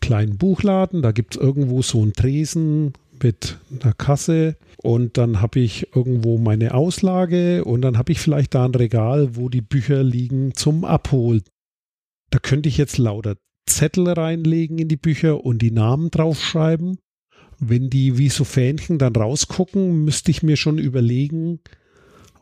kleinen 0.00 0.38
Buchladen. 0.38 1.02
Da 1.02 1.12
gibt 1.12 1.36
es 1.36 1.40
irgendwo 1.40 1.82
so 1.82 2.02
einen 2.02 2.12
Tresen 2.12 2.92
mit 3.22 3.58
einer 3.80 3.92
Kasse 3.92 4.56
und 4.82 5.18
dann 5.18 5.40
habe 5.40 5.60
ich 5.60 5.94
irgendwo 5.94 6.38
meine 6.38 6.74
Auslage 6.74 7.64
und 7.64 7.82
dann 7.82 7.98
habe 7.98 8.12
ich 8.12 8.20
vielleicht 8.20 8.54
da 8.54 8.64
ein 8.64 8.74
Regal, 8.74 9.36
wo 9.36 9.48
die 9.48 9.62
Bücher 9.62 10.02
liegen 10.02 10.54
zum 10.54 10.84
Abholen. 10.84 11.42
Da 12.30 12.38
könnte 12.38 12.68
ich 12.68 12.76
jetzt 12.76 12.98
lauter 12.98 13.36
Zettel 13.66 14.08
reinlegen 14.08 14.78
in 14.78 14.88
die 14.88 14.96
Bücher 14.96 15.44
und 15.44 15.60
die 15.62 15.70
Namen 15.70 16.10
draufschreiben 16.10 16.98
wenn 17.60 17.90
die 17.90 18.18
wie 18.18 18.30
so 18.30 18.44
Fähnchen 18.44 18.98
dann 18.98 19.14
rausgucken, 19.14 20.04
müsste 20.04 20.30
ich 20.30 20.42
mir 20.42 20.56
schon 20.56 20.78
überlegen, 20.78 21.60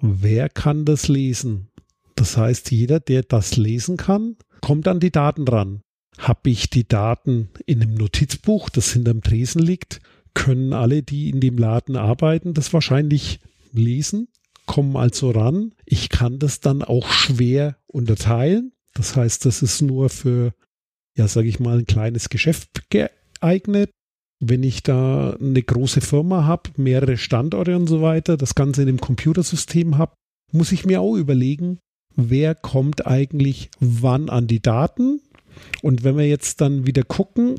wer 0.01 0.49
kann 0.49 0.85
das 0.85 1.09
lesen? 1.09 1.69
Das 2.15 2.37
heißt, 2.37 2.71
jeder, 2.71 3.01
der 3.01 3.23
das 3.23 3.57
lesen 3.57 3.97
kann, 3.97 4.37
kommt 4.61 4.89
an 4.89 5.01
die 5.01 5.11
Daten 5.11 5.47
ran. 5.47 5.83
Habe 6.17 6.51
ich 6.51 6.71
die 6.71 6.87
Daten 6.87 7.51
in 7.67 7.83
einem 7.83 7.95
Notizbuch, 7.95 8.71
das 8.71 8.93
hinterm 8.93 9.21
Tresen 9.21 9.61
liegt, 9.61 10.01
können 10.39 10.73
alle, 10.73 11.03
die 11.03 11.31
in 11.31 11.41
dem 11.41 11.59
Laden 11.59 11.97
arbeiten, 11.97 12.55
das 12.55 12.73
wahrscheinlich 12.73 13.41
lesen, 13.73 14.29
kommen 14.67 14.97
also 14.97 15.31
ran. 15.31 15.73
Ich 15.85 16.09
kann 16.09 16.39
das 16.39 16.61
dann 16.61 16.83
auch 16.83 17.11
schwer 17.11 17.77
unterteilen. 17.87 18.73
Das 18.95 19.17
heißt, 19.17 19.45
das 19.45 19.63
ist 19.63 19.83
nur 19.83 20.09
für, 20.09 20.55
ja, 21.17 21.29
sage 21.29 21.49
ich 21.49 21.61
mal, 21.61 21.79
ein 21.79 21.87
kleines 21.87 22.29
Geschäft 22.29 22.91
geeignet 22.91 23.91
wenn 24.41 24.63
ich 24.63 24.83
da 24.83 25.37
eine 25.41 25.63
große 25.63 26.01
Firma 26.01 26.45
habe, 26.45 26.71
mehrere 26.77 27.17
Standorte 27.17 27.77
und 27.77 27.89
so 27.89 28.03
weiter, 28.03 28.37
das 28.37 28.55
Ganze 28.55 28.83
in 28.83 28.89
einem 28.89 29.01
Computersystem 29.01 29.99
habe, 29.99 30.15
muss 30.53 30.73
ich 30.73 30.87
mir 30.87 31.01
auch 31.01 31.17
überlegen, 31.17 31.79
wer 32.15 32.55
kommt 32.55 33.07
eigentlich 33.07 33.71
wann 33.81 34.29
an 34.29 34.47
die 34.47 34.63
Daten. 34.63 35.21
Und 35.83 36.05
wenn 36.05 36.17
wir 36.17 36.29
jetzt 36.29 36.61
dann 36.61 36.87
wieder 36.87 37.03
gucken, 37.03 37.57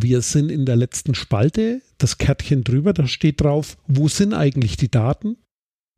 wir 0.00 0.22
sind 0.22 0.50
in 0.50 0.64
der 0.64 0.76
letzten 0.76 1.14
Spalte, 1.14 1.82
das 1.98 2.18
Kärtchen 2.18 2.64
drüber, 2.64 2.92
da 2.92 3.06
steht 3.06 3.40
drauf, 3.40 3.76
wo 3.86 4.08
sind 4.08 4.32
eigentlich 4.32 4.76
die 4.76 4.90
Daten? 4.90 5.36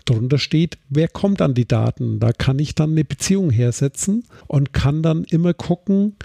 Darunter 0.04 0.38
steht, 0.38 0.78
wer 0.90 1.08
kommt 1.08 1.40
an 1.40 1.54
die 1.54 1.66
Daten. 1.66 2.20
Da 2.20 2.32
kann 2.32 2.58
ich 2.58 2.74
dann 2.74 2.90
eine 2.90 3.04
Beziehung 3.04 3.50
hersetzen 3.50 4.24
und 4.46 4.72
kann 4.72 5.02
dann 5.02 5.24
immer 5.24 5.54
gucken, 5.54 6.16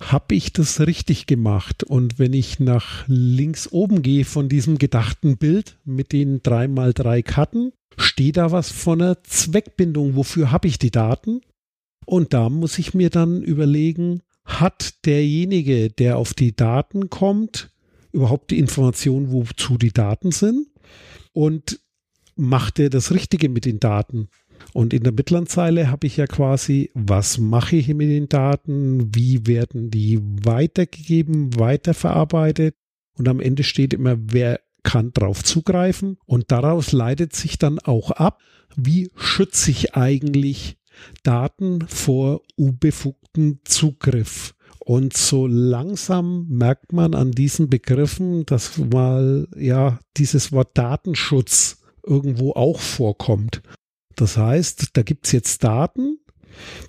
habe 0.00 0.34
ich 0.34 0.52
das 0.52 0.80
richtig 0.80 1.26
gemacht? 1.26 1.84
Und 1.84 2.18
wenn 2.18 2.32
ich 2.32 2.60
nach 2.60 3.04
links 3.08 3.70
oben 3.70 4.00
gehe 4.00 4.24
von 4.24 4.48
diesem 4.48 4.78
gedachten 4.78 5.36
Bild 5.36 5.76
mit 5.84 6.12
den 6.12 6.40
3x3 6.40 7.22
Karten, 7.22 7.72
steht 7.98 8.38
da 8.38 8.52
was 8.52 8.70
von 8.70 9.02
einer 9.02 9.22
Zweckbindung. 9.22 10.16
Wofür 10.16 10.50
habe 10.50 10.68
ich 10.68 10.78
die 10.78 10.90
Daten? 10.90 11.42
Und 12.06 12.32
da 12.32 12.48
muss 12.48 12.78
ich 12.78 12.94
mir 12.94 13.10
dann 13.10 13.42
überlegen, 13.42 14.22
hat 14.46 15.04
derjenige, 15.04 15.90
der 15.90 16.16
auf 16.16 16.32
die 16.32 16.56
Daten 16.56 17.10
kommt, 17.10 17.70
überhaupt 18.12 18.50
die 18.50 18.58
Information, 18.58 19.30
wozu 19.30 19.76
die 19.76 19.92
Daten 19.92 20.32
sind? 20.32 20.68
Und 21.32 21.80
macht 22.36 22.78
er 22.78 22.88
das 22.88 23.12
Richtige 23.12 23.48
mit 23.48 23.64
den 23.66 23.80
Daten? 23.80 24.28
Und 24.72 24.94
in 24.94 25.02
der 25.02 25.12
mittleren 25.12 25.46
Zeile 25.46 25.90
habe 25.90 26.06
ich 26.06 26.16
ja 26.16 26.26
quasi, 26.26 26.90
was 26.94 27.38
mache 27.38 27.76
ich 27.76 27.88
mit 27.88 28.08
den 28.08 28.28
Daten? 28.28 29.14
Wie 29.14 29.46
werden 29.46 29.90
die 29.90 30.18
weitergegeben, 30.22 31.58
weiterverarbeitet? 31.58 32.74
Und 33.18 33.28
am 33.28 33.40
Ende 33.40 33.64
steht 33.64 33.94
immer, 33.94 34.16
wer 34.18 34.60
kann 34.82 35.12
drauf 35.12 35.42
zugreifen? 35.42 36.18
Und 36.26 36.52
daraus 36.52 36.92
leitet 36.92 37.34
sich 37.34 37.58
dann 37.58 37.78
auch 37.80 38.10
ab, 38.12 38.40
wie 38.76 39.10
schütze 39.16 39.70
ich 39.70 39.94
eigentlich 39.94 40.78
Daten 41.22 41.86
vor 41.88 42.42
unbefugten 42.56 43.60
Zugriff? 43.64 44.54
Und 44.78 45.16
so 45.16 45.48
langsam 45.48 46.46
merkt 46.48 46.92
man 46.92 47.14
an 47.14 47.32
diesen 47.32 47.68
Begriffen, 47.68 48.46
dass 48.46 48.78
mal 48.78 49.48
ja 49.56 49.98
dieses 50.16 50.52
Wort 50.52 50.78
Datenschutz 50.78 51.82
irgendwo 52.06 52.52
auch 52.52 52.78
vorkommt. 52.78 53.62
Das 54.14 54.36
heißt, 54.36 54.90
da 54.92 55.02
gibt 55.02 55.26
es 55.26 55.32
jetzt 55.32 55.64
Daten, 55.64 56.18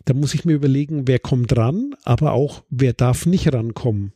da 0.05 0.13
muss 0.13 0.33
ich 0.33 0.45
mir 0.45 0.53
überlegen, 0.53 1.07
wer 1.07 1.19
kommt 1.19 1.57
ran, 1.57 1.95
aber 2.03 2.33
auch 2.33 2.63
wer 2.69 2.93
darf 2.93 3.25
nicht 3.25 3.51
rankommen. 3.51 4.13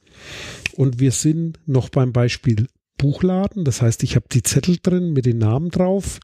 Und 0.76 1.00
wir 1.00 1.12
sind 1.12 1.60
noch 1.66 1.90
beim 1.90 2.14
Beispiel 2.14 2.68
Buchladen, 2.98 3.66
das 3.66 3.82
heißt, 3.82 4.04
ich 4.04 4.16
habe 4.16 4.28
die 4.32 4.44
Zettel 4.44 4.78
drin 4.82 5.12
mit 5.12 5.26
den 5.26 5.40
Namen 5.40 5.70
drauf. 5.70 6.20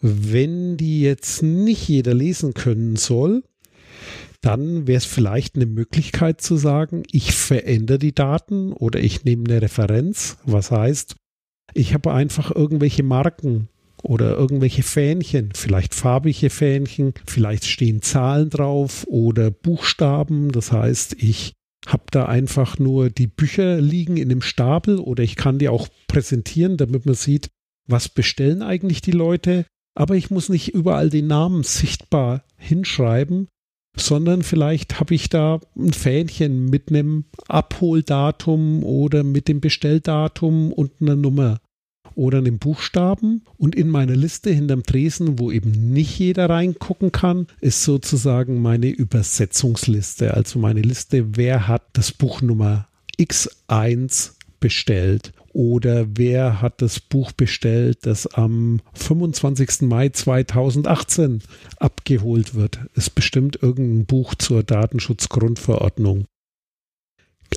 Wenn 0.00 0.76
die 0.76 1.00
jetzt 1.00 1.42
nicht 1.42 1.88
jeder 1.88 2.14
lesen 2.14 2.54
können 2.54 2.96
soll, 2.96 3.42
dann 4.40 4.86
wäre 4.86 4.98
es 4.98 5.06
vielleicht 5.06 5.56
eine 5.56 5.66
Möglichkeit 5.66 6.42
zu 6.42 6.56
sagen, 6.56 7.04
ich 7.10 7.32
verändere 7.32 7.98
die 7.98 8.14
Daten 8.14 8.72
oder 8.72 9.00
ich 9.00 9.24
nehme 9.24 9.44
eine 9.48 9.62
Referenz. 9.62 10.36
Was 10.44 10.70
heißt, 10.70 11.16
ich 11.72 11.94
habe 11.94 12.12
einfach 12.12 12.54
irgendwelche 12.54 13.02
Marken 13.02 13.68
oder 14.02 14.36
irgendwelche 14.36 14.82
Fähnchen, 14.82 15.52
vielleicht 15.54 15.94
farbige 15.94 16.50
Fähnchen, 16.50 17.14
vielleicht 17.26 17.64
stehen 17.64 18.02
Zahlen 18.02 18.50
drauf 18.50 19.06
oder 19.08 19.50
Buchstaben. 19.50 20.52
Das 20.52 20.72
heißt, 20.72 21.16
ich 21.18 21.54
habe 21.86 22.04
da 22.10 22.26
einfach 22.26 22.78
nur 22.78 23.08
die 23.08 23.26
Bücher 23.26 23.80
liegen 23.80 24.18
in 24.18 24.28
dem 24.28 24.42
Stapel 24.42 24.98
oder 24.98 25.22
ich 25.22 25.36
kann 25.36 25.58
die 25.58 25.70
auch 25.70 25.88
präsentieren, 26.06 26.76
damit 26.76 27.06
man 27.06 27.14
sieht, 27.14 27.48
was 27.86 28.10
bestellen 28.10 28.62
eigentlich 28.62 29.00
die 29.00 29.12
Leute. 29.12 29.64
Aber 29.94 30.16
ich 30.16 30.30
muss 30.30 30.48
nicht 30.48 30.68
überall 30.68 31.10
den 31.10 31.26
Namen 31.26 31.62
sichtbar 31.64 32.44
hinschreiben, 32.56 33.48
sondern 33.96 34.42
vielleicht 34.42 34.98
habe 34.98 35.14
ich 35.14 35.28
da 35.28 35.60
ein 35.76 35.92
Fähnchen 35.92 36.66
mit 36.66 36.90
einem 36.90 37.24
Abholdatum 37.48 38.82
oder 38.82 39.22
mit 39.22 39.48
dem 39.48 39.60
Bestelldatum 39.60 40.72
und 40.72 40.92
einer 41.00 41.16
Nummer 41.16 41.60
oder 42.16 42.38
einem 42.38 42.58
Buchstaben. 42.58 43.42
Und 43.56 43.74
in 43.74 43.88
meiner 43.88 44.16
Liste 44.16 44.50
hinterm 44.50 44.82
Tresen, 44.82 45.38
wo 45.38 45.50
eben 45.50 45.92
nicht 45.92 46.18
jeder 46.18 46.50
reingucken 46.50 47.12
kann, 47.12 47.46
ist 47.60 47.84
sozusagen 47.84 48.62
meine 48.62 48.88
Übersetzungsliste. 48.88 50.34
Also 50.34 50.58
meine 50.58 50.82
Liste, 50.82 51.36
wer 51.36 51.68
hat 51.68 51.82
das 51.92 52.12
Buch 52.12 52.42
Nummer 52.42 52.88
X1 53.18 54.32
bestellt 54.64 55.34
oder 55.52 56.06
wer 56.16 56.62
hat 56.62 56.80
das 56.80 56.98
Buch 56.98 57.32
bestellt, 57.32 57.98
das 58.06 58.26
am 58.26 58.80
25. 58.94 59.82
Mai 59.82 60.08
2018 60.08 61.42
abgeholt 61.76 62.54
wird. 62.54 62.80
Ist 62.94 63.14
bestimmt 63.14 63.58
irgendein 63.60 64.06
Buch 64.06 64.34
zur 64.34 64.62
Datenschutzgrundverordnung. 64.62 66.24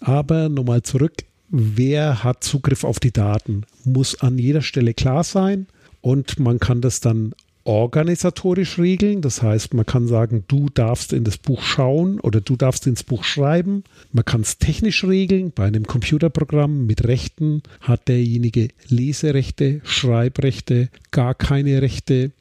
Aber 0.02 0.50
nochmal 0.50 0.82
zurück, 0.82 1.24
wer 1.48 2.26
hat 2.26 2.44
Zugriff 2.44 2.84
auf 2.84 3.00
die 3.00 3.14
Daten, 3.14 3.64
muss 3.86 4.20
an 4.20 4.38
jeder 4.38 4.62
Stelle 4.62 4.94
klar 4.94 5.24
sein 5.24 5.68
und 6.02 6.40
man 6.40 6.60
kann 6.60 6.82
das 6.82 7.00
dann 7.00 7.34
organisatorisch 7.68 8.80
regeln. 8.80 9.22
Das 9.22 9.42
heißt, 9.42 9.74
man 9.74 9.86
kann 9.86 10.08
sagen, 10.08 10.46
du 10.48 10.70
darfst 10.70 11.12
in 11.12 11.26
das 11.26 11.38
Buch 11.38 11.62
schauen 11.62 12.20
oder 12.22 12.40
du 12.40 12.56
darfst 12.56 12.88
ins 12.88 13.04
Buch 13.04 13.26
schreiben. 13.26 13.84
Man 14.12 14.24
kann 14.24 14.42
es 14.42 14.58
technisch 14.58 15.04
regeln. 15.04 15.52
Bei 15.52 15.66
einem 15.66 15.86
Computerprogramm 15.86 16.86
mit 16.86 17.06
Rechten 17.06 17.62
hat 17.82 18.08
derjenige 18.08 18.70
Leserechte, 18.88 19.82
Schreibrechte, 19.84 20.90
gar 21.12 21.36
keine 21.36 21.82
Rechte. 21.82 22.32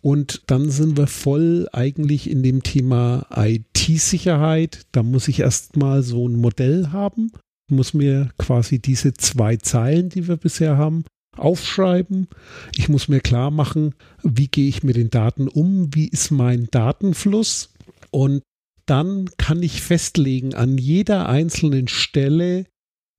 Und 0.00 0.42
dann 0.46 0.70
sind 0.70 0.96
wir 0.96 1.08
voll 1.08 1.68
eigentlich 1.72 2.30
in 2.30 2.44
dem 2.44 2.62
Thema 2.62 3.26
IT-Sicherheit. 3.34 4.86
Da 4.92 5.02
muss 5.02 5.26
ich 5.26 5.40
erstmal 5.40 6.04
so 6.04 6.28
ein 6.28 6.36
Modell 6.36 6.90
haben, 6.92 7.32
muss 7.68 7.94
mir 7.94 8.30
quasi 8.38 8.78
diese 8.78 9.12
zwei 9.14 9.56
Zeilen, 9.56 10.08
die 10.08 10.28
wir 10.28 10.36
bisher 10.36 10.76
haben, 10.76 11.04
aufschreiben. 11.38 12.28
Ich 12.76 12.88
muss 12.88 13.08
mir 13.08 13.20
klar 13.20 13.50
machen, 13.50 13.94
wie 14.22 14.48
gehe 14.48 14.68
ich 14.68 14.82
mit 14.82 14.96
den 14.96 15.10
Daten 15.10 15.48
um, 15.48 15.94
wie 15.94 16.08
ist 16.08 16.30
mein 16.30 16.68
Datenfluss 16.70 17.72
und 18.10 18.42
dann 18.86 19.28
kann 19.36 19.62
ich 19.62 19.82
festlegen, 19.82 20.54
an 20.54 20.78
jeder 20.78 21.28
einzelnen 21.28 21.88
Stelle 21.88 22.64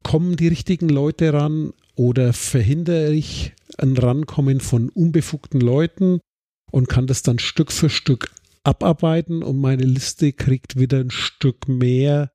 kommen 0.04 0.36
die 0.36 0.48
richtigen 0.48 0.90
Leute 0.90 1.34
ran 1.34 1.74
oder 1.96 2.34
verhindere 2.34 3.14
ich 3.14 3.54
ein 3.78 3.96
Rankommen 3.96 4.62
von 4.62 4.90
unbefugten 4.90 5.62
Leuten 5.62 6.22
und 6.72 6.90
kann 6.90 7.08
das 7.08 7.22
dann 7.22 7.40
Stück 7.40 7.72
für 7.72 7.90
Stück 7.90 8.32
abarbeiten 8.64 9.44
und 9.44 9.60
meine 9.60 9.84
Liste 9.84 10.34
kriegt 10.34 10.78
wieder 10.80 11.00
ein 11.00 11.12
Stück 11.12 11.68
mehr 11.68 12.32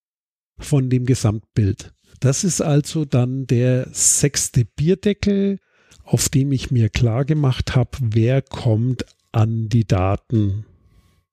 von 0.59 0.89
dem 0.91 1.05
Gesamtbild. 1.05 1.93
Das 2.21 2.45
ist 2.45 2.61
also 2.61 3.05
dann 3.05 3.47
der 3.47 3.89
sechste 3.93 4.65
Bierdeckel, 4.65 5.59
auf 6.05 6.29
dem 6.29 6.53
ich 6.53 6.71
mir 6.71 6.91
klar 6.91 7.25
gemacht 7.25 7.75
habe, 7.75 7.91
wer 8.01 8.43
kommt 8.43 9.05
an 9.33 9.69
die 9.69 9.87
Daten. 9.87 10.67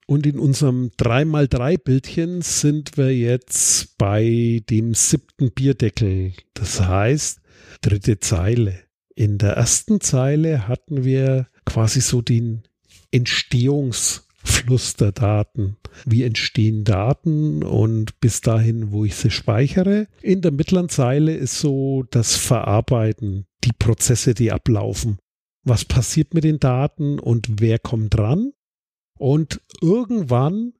Und 0.08 0.26
in 0.26 0.40
unserem 0.40 0.92
3x3-Bildchen 0.98 2.42
sind 2.42 2.98
wir 2.98 3.16
jetzt 3.16 3.98
bei 3.98 4.62
dem 4.70 4.94
siebten 4.94 5.52
Bierdeckel. 5.52 6.34
Das 6.54 6.82
heißt, 6.82 7.40
dritte 7.82 8.20
Zeile. 8.20 8.80
In 9.16 9.38
der 9.38 9.52
ersten 9.54 10.02
Zeile 10.02 10.68
hatten 10.68 11.04
wir 11.04 11.48
quasi 11.66 12.02
so 12.02 12.22
den 12.22 12.64
Entstehungs- 13.14 14.24
Fluss 14.44 14.96
der 14.96 15.12
Daten. 15.12 15.78
Wie 16.06 16.24
entstehen 16.24 16.84
Daten 16.84 17.64
und 17.64 18.20
bis 18.20 18.42
dahin, 18.42 18.92
wo 18.92 19.06
ich 19.06 19.16
sie 19.16 19.32
speichere. 19.32 20.08
In 20.22 20.42
der 20.42 20.52
mittleren 20.52 20.90
Zeile 20.90 21.34
ist 21.36 21.60
so 21.60 22.04
das 22.10 22.36
Verarbeiten, 22.36 23.46
die 23.64 23.74
Prozesse, 23.74 24.34
die 24.34 24.52
ablaufen. 24.52 25.20
Was 25.64 25.86
passiert 25.86 26.34
mit 26.34 26.44
den 26.44 26.60
Daten 26.60 27.20
und 27.20 27.62
wer 27.62 27.78
kommt 27.78 28.16
dran? 28.16 28.54
Und 29.18 29.62
irgendwann 29.82 30.74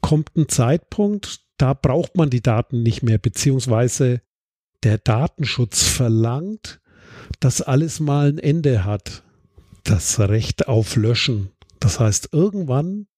kommt 0.00 0.36
ein 0.36 0.48
Zeitpunkt, 0.48 1.40
da 1.58 1.74
braucht 1.74 2.16
man 2.16 2.30
die 2.30 2.40
Daten 2.40 2.82
nicht 2.82 3.02
mehr, 3.02 3.18
beziehungsweise 3.18 4.22
der 4.82 4.98
Datenschutz 4.98 5.82
verlangt, 5.82 6.80
dass 7.40 7.60
alles 7.60 8.00
mal 8.00 8.28
ein 8.28 8.38
Ende 8.38 8.84
hat. 8.84 9.22
Das 9.82 10.18
Recht 10.18 10.68
auf 10.68 10.96
Löschen 10.96 11.50
das 11.84 12.00
heißt, 12.00 12.30
irgendwann 12.32 13.08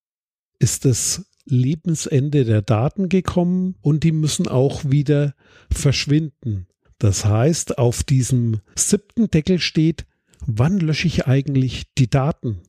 ist 0.58 0.86
das 0.86 1.24
Lebensende 1.44 2.44
der 2.44 2.62
Daten 2.62 3.08
gekommen 3.08 3.76
und 3.80 4.02
die 4.02 4.10
müssen 4.10 4.48
auch 4.48 4.84
wieder 4.84 5.36
verschwinden. 5.70 6.66
Das 6.98 7.24
heißt, 7.24 7.78
auf 7.78 8.02
diesem 8.02 8.60
siebten 8.74 9.30
Deckel 9.30 9.60
steht, 9.60 10.04
wann 10.44 10.80
lösche 10.80 11.06
ich 11.06 11.28
eigentlich 11.28 11.94
die 11.96 12.10
Daten? 12.10 12.62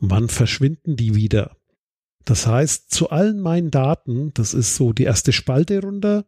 Wann 0.00 0.30
verschwinden 0.30 0.96
die 0.96 1.14
wieder? 1.14 1.58
Das 2.24 2.46
heißt, 2.46 2.90
zu 2.90 3.10
allen 3.10 3.38
meinen 3.38 3.70
Daten, 3.70 4.32
das 4.32 4.54
ist 4.54 4.76
so 4.76 4.94
die 4.94 5.04
erste 5.04 5.32
Spalte 5.32 5.82
runter, 5.82 6.24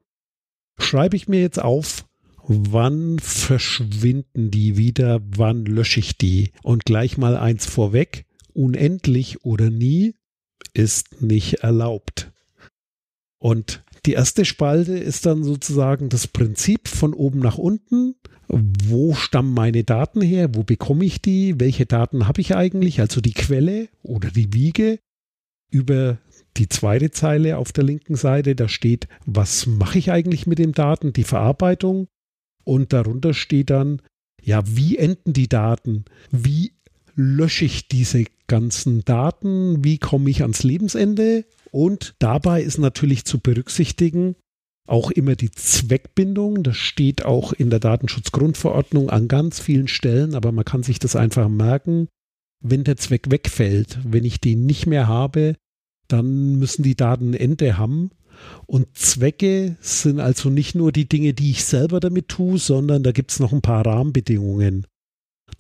schreibe 0.76 1.16
ich 1.16 1.26
mir 1.26 1.40
jetzt 1.40 1.58
auf, 1.58 2.04
wann 2.46 3.18
verschwinden 3.18 4.50
die 4.50 4.76
wieder, 4.76 5.22
wann 5.24 5.64
lösche 5.64 6.00
ich 6.00 6.18
die? 6.18 6.52
Und 6.62 6.84
gleich 6.84 7.16
mal 7.16 7.38
eins 7.38 7.64
vorweg, 7.64 8.26
unendlich 8.50 9.44
oder 9.44 9.70
nie 9.70 10.14
ist 10.74 11.22
nicht 11.22 11.54
erlaubt. 11.62 12.32
Und 13.38 13.82
die 14.06 14.12
erste 14.12 14.44
Spalte 14.44 14.96
ist 14.96 15.26
dann 15.26 15.44
sozusagen 15.44 16.08
das 16.08 16.26
Prinzip 16.26 16.88
von 16.88 17.14
oben 17.14 17.40
nach 17.40 17.58
unten. 17.58 18.14
Wo 18.48 19.14
stammen 19.14 19.54
meine 19.54 19.84
Daten 19.84 20.20
her? 20.20 20.54
Wo 20.54 20.62
bekomme 20.62 21.04
ich 21.04 21.22
die? 21.22 21.58
Welche 21.58 21.86
Daten 21.86 22.26
habe 22.26 22.40
ich 22.40 22.54
eigentlich? 22.54 23.00
Also 23.00 23.20
die 23.20 23.32
Quelle 23.32 23.88
oder 24.02 24.30
die 24.30 24.52
Wiege. 24.52 24.98
Über 25.70 26.18
die 26.56 26.68
zweite 26.68 27.10
Zeile 27.10 27.58
auf 27.58 27.72
der 27.72 27.84
linken 27.84 28.16
Seite, 28.16 28.56
da 28.56 28.68
steht, 28.68 29.06
was 29.24 29.66
mache 29.66 29.98
ich 29.98 30.10
eigentlich 30.10 30.46
mit 30.46 30.58
den 30.58 30.72
Daten? 30.72 31.12
Die 31.12 31.24
Verarbeitung. 31.24 32.08
Und 32.64 32.92
darunter 32.92 33.34
steht 33.34 33.70
dann, 33.70 34.02
ja, 34.42 34.62
wie 34.66 34.96
enden 34.98 35.32
die 35.32 35.48
Daten? 35.48 36.04
Wie 36.30 36.72
lösche 37.20 37.66
ich 37.66 37.87
diese 37.88 38.24
ganzen 38.46 39.04
Daten? 39.04 39.85
Wie 39.85 39.98
komme 39.98 40.30
ich 40.30 40.42
ans 40.42 40.62
Lebensende? 40.62 41.44
Und 41.70 42.14
dabei 42.18 42.62
ist 42.62 42.78
natürlich 42.78 43.24
zu 43.24 43.38
berücksichtigen, 43.38 44.35
auch 44.88 45.11
immer 45.11 45.37
die 45.37 45.52
Zweckbindung. 45.52 46.62
Das 46.62 46.76
steht 46.76 47.24
auch 47.24 47.52
in 47.52 47.70
der 47.70 47.78
Datenschutzgrundverordnung 47.78 49.11
an 49.11 49.28
ganz 49.28 49.61
vielen 49.61 49.87
Stellen, 49.87 50.35
aber 50.35 50.50
man 50.50 50.64
kann 50.64 50.83
sich 50.83 50.98
das 50.98 51.14
einfach 51.14 51.48
merken. 51.48 52.09
Wenn 52.62 52.85
der 52.85 52.96
Zweck 52.96 53.30
wegfällt, 53.30 53.98
wenn 54.04 54.24
ich 54.24 54.40
den 54.40 54.66
nicht 54.66 54.87
mehr 54.87 55.06
habe, 55.06 55.54
dann 56.09 56.59
müssen 56.59 56.83
die 56.83 56.96
Daten 56.96 57.30
ein 57.30 57.35
Ende 57.35 57.78
haben. 57.78 58.11
Und 58.66 58.96
Zwecke 58.96 59.76
sind 59.80 60.18
also 60.18 60.50
nicht 60.50 60.74
nur 60.74 60.92
die 60.92 61.09
Dinge, 61.09 61.35
die 61.35 61.50
ich 61.50 61.64
selber 61.64 62.00
damit 62.00 62.28
tue, 62.28 62.59
sondern 62.59 63.02
da 63.02 63.12
gibt 63.12 63.30
es 63.30 63.40
noch 63.40 63.52
ein 63.52 63.62
paar 63.62 63.85
Rahmenbedingungen. 63.87 64.87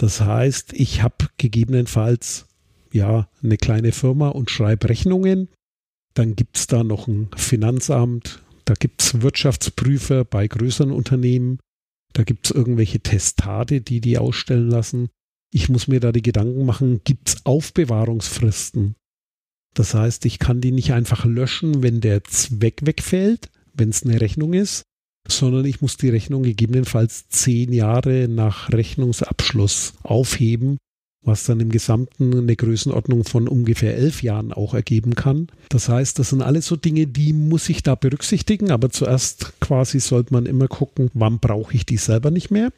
Das 0.00 0.22
heißt, 0.22 0.72
ich 0.72 1.02
habe 1.02 1.28
gegebenenfalls 1.36 2.46
ja 2.90 3.28
eine 3.42 3.58
kleine 3.58 3.92
Firma 3.92 4.28
und 4.28 4.50
schreibe 4.50 4.88
Rechnungen. 4.88 5.50
Dann 6.14 6.36
gibt 6.36 6.56
es 6.56 6.66
da 6.66 6.82
noch 6.82 7.06
ein 7.06 7.28
Finanzamt, 7.36 8.40
da 8.64 8.72
gibt 8.72 9.02
es 9.02 9.20
Wirtschaftsprüfer 9.20 10.24
bei 10.24 10.48
größeren 10.48 10.90
Unternehmen, 10.90 11.58
da 12.14 12.22
gibt 12.22 12.46
es 12.46 12.50
irgendwelche 12.50 13.00
Testate, 13.00 13.82
die 13.82 14.00
die 14.00 14.16
ausstellen 14.16 14.70
lassen. 14.70 15.10
Ich 15.52 15.68
muss 15.68 15.86
mir 15.86 16.00
da 16.00 16.12
die 16.12 16.22
Gedanken 16.22 16.64
machen, 16.64 17.02
gibt 17.04 17.28
es 17.28 17.44
Aufbewahrungsfristen? 17.44 18.94
Das 19.74 19.92
heißt, 19.92 20.24
ich 20.24 20.38
kann 20.38 20.62
die 20.62 20.72
nicht 20.72 20.94
einfach 20.94 21.26
löschen, 21.26 21.82
wenn 21.82 22.00
der 22.00 22.24
Zweck 22.24 22.86
wegfällt, 22.86 23.50
wenn 23.74 23.90
es 23.90 24.02
eine 24.02 24.18
Rechnung 24.18 24.54
ist, 24.54 24.82
sondern 25.28 25.64
ich 25.64 25.80
muss 25.80 25.96
die 25.96 26.08
Rechnung 26.08 26.42
gegebenenfalls 26.42 27.28
zehn 27.28 27.72
Jahre 27.72 28.28
nach 28.28 28.72
Rechnungsabschluss 28.72 29.94
aufheben, 30.02 30.78
was 31.22 31.44
dann 31.44 31.60
im 31.60 31.70
Gesamten 31.70 32.36
eine 32.36 32.56
Größenordnung 32.56 33.24
von 33.24 33.46
ungefähr 33.46 33.96
elf 33.96 34.22
Jahren 34.22 34.52
auch 34.52 34.74
ergeben 34.74 35.14
kann. 35.14 35.48
Das 35.68 35.88
heißt, 35.88 36.18
das 36.18 36.30
sind 36.30 36.42
alles 36.42 36.66
so 36.66 36.76
Dinge, 36.76 37.06
die 37.06 37.32
muss 37.32 37.68
ich 37.68 37.82
da 37.82 37.94
berücksichtigen, 37.94 38.70
aber 38.70 38.90
zuerst 38.90 39.52
quasi 39.60 40.00
sollte 40.00 40.32
man 40.32 40.46
immer 40.46 40.68
gucken, 40.68 41.10
wann 41.14 41.38
brauche 41.38 41.74
ich 41.74 41.84
die 41.84 41.98
selber 41.98 42.30
nicht 42.30 42.50
mehr. 42.50 42.72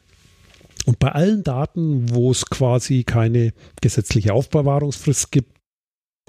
Und 0.85 0.99
bei 0.99 1.13
allen 1.13 1.43
Daten, 1.43 2.13
wo 2.13 2.31
es 2.31 2.45
quasi 2.45 3.03
keine 3.03 3.53
gesetzliche 3.81 4.33
Aufbewahrungsfrist 4.33 5.31
gibt 5.31 5.57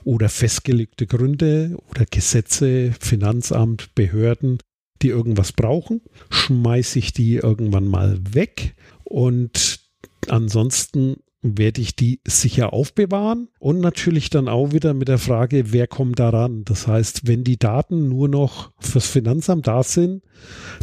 oder 0.05 0.29
festgelegte 0.29 1.07
Gründe 1.07 1.77
oder 1.91 2.05
Gesetze, 2.07 2.93
Finanzamt, 3.01 3.95
Behörden, 3.97 4.59
die 5.03 5.09
irgendwas 5.09 5.53
brauchen, 5.53 6.01
schmeiße 6.31 6.99
ich 6.99 7.13
die 7.13 7.37
irgendwann 7.37 7.87
mal 7.87 8.19
weg 8.33 8.75
und 9.05 9.81
ansonsten 10.29 11.17
werde 11.45 11.83
ich 11.83 11.95
die 11.95 12.21
sicher 12.27 12.73
aufbewahren 12.73 13.49
und 13.59 13.81
natürlich 13.81 14.31
dann 14.31 14.49
auch 14.49 14.73
wieder 14.73 14.95
mit 14.95 15.09
der 15.09 15.19
Frage, 15.19 15.73
wer 15.73 15.87
kommt 15.87 16.19
daran? 16.19 16.65
Das 16.65 16.87
heißt, 16.87 17.27
wenn 17.27 17.45
die 17.45 17.59
Daten 17.59 18.09
nur 18.09 18.29
noch 18.29 18.73
fürs 18.81 19.07
Finanzamt 19.07 19.67
da 19.67 19.83
sind, 19.83 20.23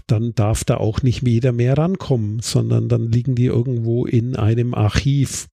dann 0.06 0.36
darf 0.36 0.64
da 0.64 0.78
auch 0.78 1.02
nicht 1.02 1.28
jeder 1.28 1.52
mehr 1.52 1.78
rankommen, 1.78 2.40
sondern 2.42 2.90
dann 2.90 3.12
liegen 3.12 3.34
die 3.34 3.46
irgendwo 3.46 4.06
in 4.06 4.36
einem 4.36 4.76
Archiv 4.76 5.48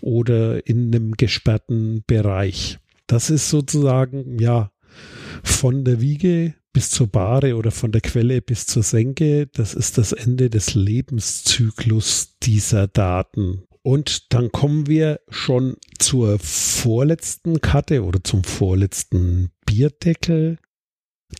oder 0.00 0.66
in 0.66 0.92
einem 0.92 1.12
gesperrten 1.12 2.02
Bereich. 2.06 2.78
Das 3.06 3.30
ist 3.30 3.50
sozusagen, 3.50 4.40
ja, 4.40 4.72
von 5.44 5.84
der 5.84 6.00
Wiege 6.00 6.54
bis 6.78 6.90
zur 6.90 7.08
Bahre 7.08 7.56
oder 7.56 7.72
von 7.72 7.90
der 7.90 8.00
Quelle 8.00 8.40
bis 8.40 8.64
zur 8.64 8.84
Senke, 8.84 9.48
das 9.48 9.74
ist 9.74 9.98
das 9.98 10.12
Ende 10.12 10.48
des 10.48 10.76
Lebenszyklus 10.76 12.36
dieser 12.40 12.86
Daten. 12.86 13.64
Und 13.82 14.32
dann 14.32 14.52
kommen 14.52 14.86
wir 14.86 15.18
schon 15.28 15.74
zur 15.98 16.38
vorletzten 16.38 17.60
Karte 17.60 18.04
oder 18.04 18.22
zum 18.22 18.44
vorletzten 18.44 19.50
Bierdeckel. 19.66 20.58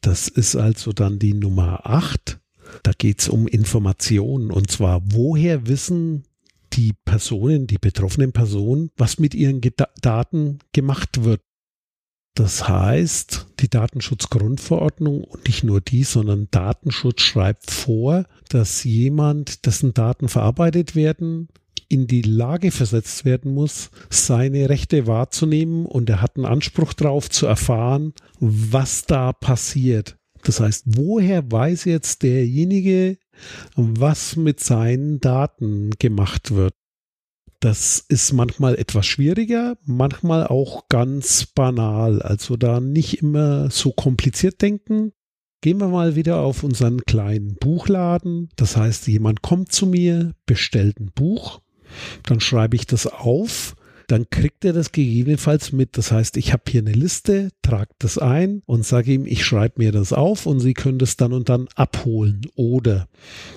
Das 0.03 0.27
ist 0.27 0.57
also 0.57 0.93
dann 0.93 1.21
die 1.21 1.35
Nummer 1.35 1.87
8. 1.87 2.41
Da 2.83 2.91
geht 2.99 3.21
es 3.21 3.29
um 3.29 3.47
Informationen. 3.47 4.51
Und 4.51 4.73
zwar, 4.73 5.03
woher 5.05 5.69
wissen 5.69 6.25
die 6.73 6.95
Personen, 7.05 7.69
die 7.69 7.79
betroffenen 7.79 8.33
Personen, 8.33 8.91
was 8.97 9.21
mit 9.21 9.37
ihren 9.37 9.61
Daten 10.03 10.59
gemacht 10.73 11.23
wird? 11.23 11.43
Das 12.39 12.69
heißt, 12.69 13.49
die 13.59 13.69
Datenschutzgrundverordnung 13.69 15.25
und 15.25 15.49
nicht 15.49 15.65
nur 15.65 15.81
die, 15.81 16.05
sondern 16.05 16.47
Datenschutz 16.53 17.23
schreibt 17.23 17.69
vor, 17.69 18.27
dass 18.49 18.85
jemand, 18.85 19.67
dessen 19.67 19.93
Daten 19.93 20.29
verarbeitet 20.29 20.95
werden, 20.95 21.49
in 21.89 22.07
die 22.07 22.23
Lage 22.23 22.71
versetzt 22.71 23.25
werden 23.25 23.53
muss, 23.55 23.91
seine 24.09 24.69
Rechte 24.69 25.09
wahrzunehmen 25.09 25.85
und 25.85 26.09
er 26.11 26.23
hat 26.23 26.37
einen 26.37 26.47
Anspruch 26.47 26.93
darauf 26.93 27.29
zu 27.29 27.47
erfahren, 27.47 28.13
was 28.39 29.05
da 29.05 29.33
passiert. 29.33 30.17
Das 30.45 30.61
heißt, 30.61 30.85
woher 30.87 31.51
weiß 31.51 31.87
jetzt 31.87 32.23
derjenige, 32.23 33.19
was 33.75 34.37
mit 34.37 34.61
seinen 34.61 35.19
Daten 35.19 35.91
gemacht 35.99 36.55
wird? 36.55 36.75
Das 37.61 38.05
ist 38.09 38.33
manchmal 38.33 38.77
etwas 38.77 39.07
schwieriger, 39.07 39.77
manchmal 39.85 40.47
auch 40.47 40.89
ganz 40.89 41.47
banal. 41.47 42.23
Also 42.23 42.57
da 42.57 42.81
nicht 42.81 43.21
immer 43.23 43.71
so 43.71 43.93
kompliziert 43.93 44.63
denken. 44.63 45.13
Gehen 45.61 45.79
wir 45.79 45.89
mal 45.89 46.15
wieder 46.15 46.39
auf 46.39 46.63
unseren 46.63 47.05
kleinen 47.05 47.57
Buchladen. 47.57 48.49
Das 48.55 48.77
heißt, 48.77 49.09
jemand 49.09 49.43
kommt 49.43 49.73
zu 49.73 49.87
mir, 49.87 50.35
bestellt 50.47 51.01
ein 51.01 51.11
Buch 51.13 51.61
dann 52.25 52.41
schreibe 52.41 52.77
ich 52.77 52.87
das 52.87 53.07
auf. 53.07 53.75
Dann 54.07 54.31
kriegt 54.31 54.65
er 54.65 54.73
das 54.73 54.93
gegebenenfalls 54.93 55.73
mit. 55.73 55.99
Das 55.99 56.13
heißt, 56.13 56.39
ich 56.39 56.55
habe 56.55 56.63
hier 56.69 56.81
eine 56.81 56.93
Liste, 56.93 57.51
trage 57.61 57.91
das 57.99 58.17
ein 58.17 58.63
und 58.65 58.87
sage 58.87 59.13
ihm, 59.13 59.27
ich 59.27 59.45
schreibe 59.45 59.83
mir 59.83 59.93
das 59.93 60.15
auf 60.15 60.47
und 60.47 60.61
Sie 60.61 60.73
können 60.73 60.99
das 60.99 61.19
dann 61.19 61.35
und 61.35 61.51
dann 61.51 61.69
abholen. 61.75 62.41
Oder 62.55 63.07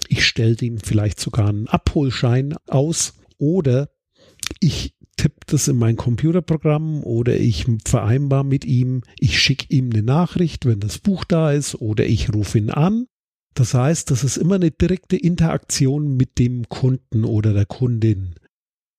ich 0.10 0.26
stelle 0.26 0.58
ihm 0.60 0.80
vielleicht 0.80 1.22
sogar 1.22 1.48
einen 1.48 1.70
Abholschein 1.70 2.56
aus. 2.68 3.14
Oder 3.42 3.90
ich 4.60 4.96
tippe 5.18 5.46
das 5.48 5.68
in 5.68 5.78
mein 5.78 5.98
Computerprogramm 5.98 7.04
oder 7.04 7.36
ich 7.36 7.66
vereinbar 7.86 8.44
mit 8.44 8.64
ihm, 8.64 9.02
ich 9.20 9.40
schicke 9.40 9.66
ihm 9.70 9.90
eine 9.92 10.04
Nachricht, 10.04 10.66
wenn 10.66 10.80
das 10.80 11.00
Buch 11.00 11.26
da 11.26 11.52
ist, 11.52 11.76
oder 11.76 12.06
ich 12.06 12.34
rufe 12.34 12.58
ihn 12.58 12.70
an 12.70 13.08
das 13.54 13.74
heißt, 13.74 14.12
das 14.12 14.24
ist 14.24 14.38
immer 14.38 14.56
eine 14.56 14.72
direkte 14.72 15.18
Interaktion 15.18 16.16
mit 16.16 16.40
dem 16.40 16.70
Kunden 16.70 17.26
oder 17.26 17.54
der 17.54 17.66
Kundin. 17.66 18.36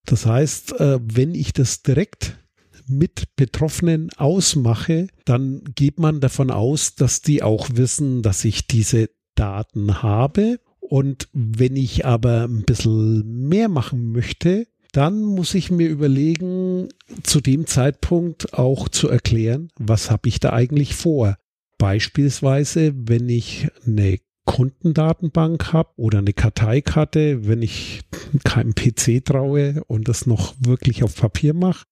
Das 0.05 0.26
heißt, 0.26 0.78
äh, 0.81 0.98
wenn 1.02 1.35
ich 1.35 1.52
das 1.52 1.83
direkt 1.83 2.38
mit 2.87 3.35
Betroffenen 3.37 4.11
ausmache, 4.16 5.07
dann 5.24 5.62
geht 5.74 5.98
man 5.98 6.20
davon 6.20 6.50
aus, 6.50 6.96
dass 6.96 7.22
die 7.22 7.42
auch 7.42 7.70
wissen, 7.74 8.22
dass 8.22 8.44
ich 8.44 8.66
diese 8.66 9.09
Daten 9.37 10.02
habe. 10.02 10.59
Und 10.92 11.31
wenn 11.33 11.74
ich 11.74 12.05
aber 12.05 12.44
ein 12.44 12.64
bisschen 12.64 13.48
mehr 13.48 13.70
machen 13.70 14.12
möchte, 14.12 14.66
dann 14.92 15.22
muss 15.22 15.55
ich 15.55 15.70
mir 15.70 15.88
überlegen, 15.88 16.90
zu 17.22 17.40
dem 17.40 17.66
Zeitpunkt 17.66 18.52
auch 18.52 18.90
zu 18.90 19.09
erklären, 19.09 19.70
was 19.78 20.11
habe 20.11 20.28
ich 20.28 20.38
da 20.38 20.52
eigentlich 20.52 20.94
vor. 20.94 21.38
Beispielsweise, 21.78 22.92
wenn 22.94 23.31
ich 23.31 23.68
eine 23.87 24.18
Kundendatenbank 24.44 25.72
habe 25.72 25.88
oder 25.96 26.18
eine 26.18 26.35
Karteikarte, 26.35 27.48
wenn 27.48 27.62
ich 27.62 28.02
keinem 28.44 28.74
PC 28.74 29.24
traue 29.24 29.83
und 29.87 30.09
das 30.09 30.26
noch 30.26 30.57
wirklich 30.61 31.02
auf 31.02 31.16
Papier 31.16 31.55
mache, 31.55 31.87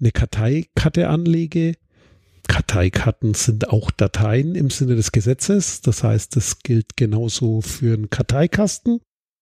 eine 0.00 0.10
Karteikarte 0.10 1.08
anlege. 1.08 1.74
Karteikarten 2.50 3.34
sind 3.34 3.68
auch 3.68 3.92
Dateien 3.92 4.56
im 4.56 4.70
Sinne 4.70 4.96
des 4.96 5.12
Gesetzes. 5.12 5.82
Das 5.82 6.02
heißt, 6.02 6.34
das 6.34 6.58
gilt 6.58 6.96
genauso 6.96 7.60
für 7.60 7.94
einen 7.94 8.10
Karteikasten, 8.10 8.98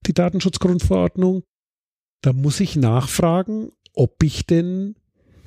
die 0.07 0.12
Datenschutzgrundverordnung. 0.12 1.42
Da 2.21 2.35
muss 2.35 2.61
ich 2.61 2.77
nachfragen, 2.77 3.73
ob 3.94 4.23
ich 4.23 4.44
denn 4.44 4.94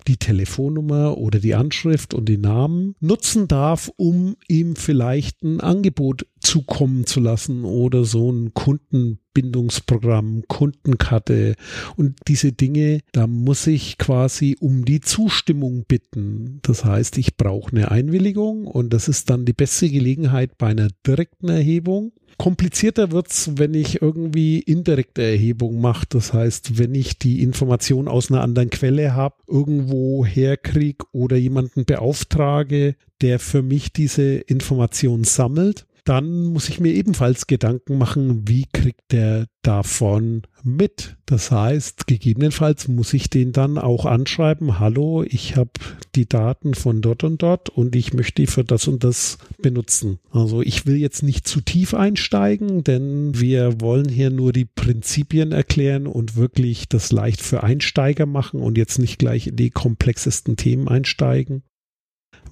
die 0.07 0.17
Telefonnummer 0.17 1.19
oder 1.19 1.37
die 1.37 1.53
Anschrift 1.53 2.15
und 2.15 2.25
die 2.25 2.39
Namen 2.39 2.95
nutzen 2.99 3.47
darf, 3.47 3.91
um 3.95 4.37
ihm 4.47 4.75
vielleicht 4.75 5.43
ein 5.43 5.61
Angebot 5.61 6.25
zukommen 6.41 7.05
zu 7.05 7.19
lassen 7.19 7.63
oder 7.63 8.03
so 8.03 8.31
ein 8.31 8.53
Kundenbindungsprogramm, 8.53 10.43
Kundenkarte 10.47 11.55
und 11.95 12.15
diese 12.27 12.51
Dinge, 12.51 13.01
da 13.11 13.27
muss 13.27 13.67
ich 13.67 13.97
quasi 13.97 14.57
um 14.59 14.85
die 14.85 15.01
Zustimmung 15.01 15.85
bitten. 15.87 16.59
Das 16.63 16.83
heißt, 16.85 17.17
ich 17.17 17.37
brauche 17.37 17.71
eine 17.71 17.91
Einwilligung 17.91 18.67
und 18.67 18.91
das 18.91 19.07
ist 19.07 19.29
dann 19.29 19.45
die 19.45 19.53
beste 19.53 19.89
Gelegenheit 19.89 20.57
bei 20.57 20.67
einer 20.67 20.89
direkten 21.05 21.49
Erhebung 21.49 22.11
Komplizierter 22.41 23.11
wird's, 23.11 23.51
wenn 23.57 23.75
ich 23.75 24.01
irgendwie 24.01 24.59
indirekte 24.59 25.21
Erhebung 25.21 25.79
mache. 25.79 26.07
Das 26.09 26.33
heißt, 26.33 26.79
wenn 26.79 26.95
ich 26.95 27.19
die 27.19 27.43
Information 27.43 28.07
aus 28.07 28.31
einer 28.31 28.41
anderen 28.41 28.71
Quelle 28.71 29.13
habe, 29.13 29.35
irgendwo 29.47 30.25
herkriege 30.25 31.05
oder 31.11 31.37
jemanden 31.37 31.85
beauftrage, 31.85 32.95
der 33.21 33.37
für 33.37 33.61
mich 33.61 33.93
diese 33.93 34.23
Information 34.23 35.23
sammelt 35.23 35.85
dann 36.05 36.45
muss 36.45 36.69
ich 36.69 36.79
mir 36.79 36.93
ebenfalls 36.93 37.47
Gedanken 37.47 37.97
machen, 37.97 38.47
wie 38.47 38.65
kriegt 38.71 39.11
der 39.11 39.47
davon 39.61 40.43
mit. 40.63 41.17
Das 41.25 41.51
heißt, 41.51 42.07
gegebenenfalls 42.07 42.87
muss 42.87 43.13
ich 43.13 43.29
den 43.29 43.51
dann 43.51 43.77
auch 43.77 44.05
anschreiben, 44.05 44.79
hallo, 44.79 45.23
ich 45.23 45.55
habe 45.55 45.71
die 46.15 46.27
Daten 46.27 46.73
von 46.73 47.01
dort 47.01 47.23
und 47.23 47.41
dort 47.41 47.69
und 47.69 47.95
ich 47.95 48.13
möchte 48.13 48.41
die 48.41 48.47
für 48.47 48.63
das 48.63 48.87
und 48.87 49.03
das 49.03 49.37
benutzen. 49.61 50.19
Also 50.31 50.61
ich 50.61 50.85
will 50.85 50.97
jetzt 50.97 51.23
nicht 51.23 51.47
zu 51.47 51.61
tief 51.61 51.93
einsteigen, 51.93 52.83
denn 52.83 53.39
wir 53.39 53.79
wollen 53.81 54.09
hier 54.09 54.29
nur 54.29 54.51
die 54.51 54.65
Prinzipien 54.65 55.51
erklären 55.51 56.07
und 56.07 56.35
wirklich 56.35 56.89
das 56.89 57.11
leicht 57.11 57.41
für 57.41 57.63
Einsteiger 57.63 58.25
machen 58.25 58.61
und 58.61 58.77
jetzt 58.77 58.99
nicht 58.99 59.19
gleich 59.19 59.47
in 59.47 59.55
die 59.55 59.69
komplexesten 59.69 60.57
Themen 60.57 60.87
einsteigen. 60.87 61.63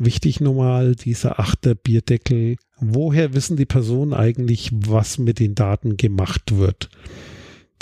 Wichtig 0.02 0.40
nochmal, 0.40 0.96
dieser 0.96 1.42
achte 1.42 1.76
Bierdeckel. 1.76 2.56
Woher 2.80 3.34
wissen 3.34 3.58
die 3.58 3.66
Personen 3.66 4.14
eigentlich, 4.14 4.72
was 4.74 5.18
mit 5.18 5.40
den 5.40 5.56
Daten 5.56 5.98
gemacht 5.98 6.56
wird? 6.56 6.90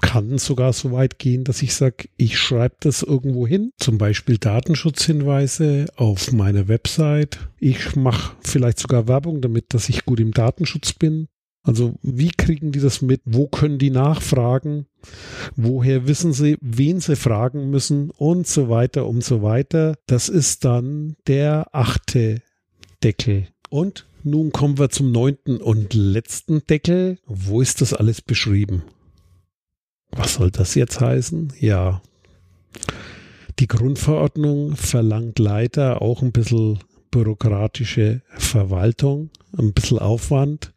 Kann 0.01 0.39
sogar 0.39 0.73
so 0.73 0.91
weit 0.91 1.19
gehen, 1.19 1.43
dass 1.43 1.61
ich 1.61 1.75
sage, 1.75 2.09
ich 2.17 2.39
schreibe 2.39 2.75
das 2.79 3.03
irgendwo 3.03 3.45
hin, 3.45 3.71
zum 3.77 3.99
Beispiel 3.99 4.39
Datenschutzhinweise 4.39 5.85
auf 5.95 6.31
meiner 6.31 6.67
Website. 6.67 7.37
Ich 7.59 7.95
mache 7.95 8.35
vielleicht 8.41 8.79
sogar 8.79 9.07
Werbung 9.07 9.39
damit, 9.41 9.75
dass 9.75 9.87
ich 9.87 10.03
gut 10.03 10.19
im 10.19 10.31
Datenschutz 10.31 10.93
bin. 10.93 11.27
Also 11.67 11.95
wie 12.01 12.31
kriegen 12.31 12.71
die 12.71 12.79
das 12.79 13.01
mit? 13.01 13.21
Wo 13.25 13.47
können 13.47 13.77
die 13.77 13.89
nachfragen? 13.89 14.85
Woher 15.57 16.07
wissen 16.07 16.31
sie, 16.31 16.57
wen 16.61 17.01
sie 17.01 17.17
fragen 17.17 17.69
müssen 17.69 18.09
und 18.09 18.47
so 18.47 18.69
weiter 18.69 19.05
und 19.05 19.21
so 19.21 19.41
weiter. 19.41 19.95
Das 20.07 20.29
ist 20.29 20.63
dann 20.63 21.17
der 21.27 21.67
achte 21.73 22.41
Deckel. 23.03 23.49
Und 23.69 24.07
nun 24.23 24.53
kommen 24.53 24.79
wir 24.79 24.89
zum 24.89 25.11
neunten 25.11 25.57
und 25.57 25.93
letzten 25.93 26.65
Deckel. 26.65 27.19
Wo 27.25 27.59
ist 27.59 27.81
das 27.81 27.93
alles 27.93 28.21
beschrieben? 28.21 28.83
Was 30.11 30.35
soll 30.35 30.51
das 30.51 30.73
jetzt 30.73 31.01
heißen? 31.01 31.51
Ja. 31.59 32.01
Die 33.59 33.67
Grundverordnung 33.67 34.77
verlangt 34.77 35.37
leider 35.37 36.01
auch 36.01 36.21
ein 36.21 36.31
bisschen 36.31 36.79
bürokratische 37.11 38.21
Verwaltung, 38.37 39.31
ein 39.57 39.73
bisschen 39.73 39.99
Aufwand. 39.99 40.73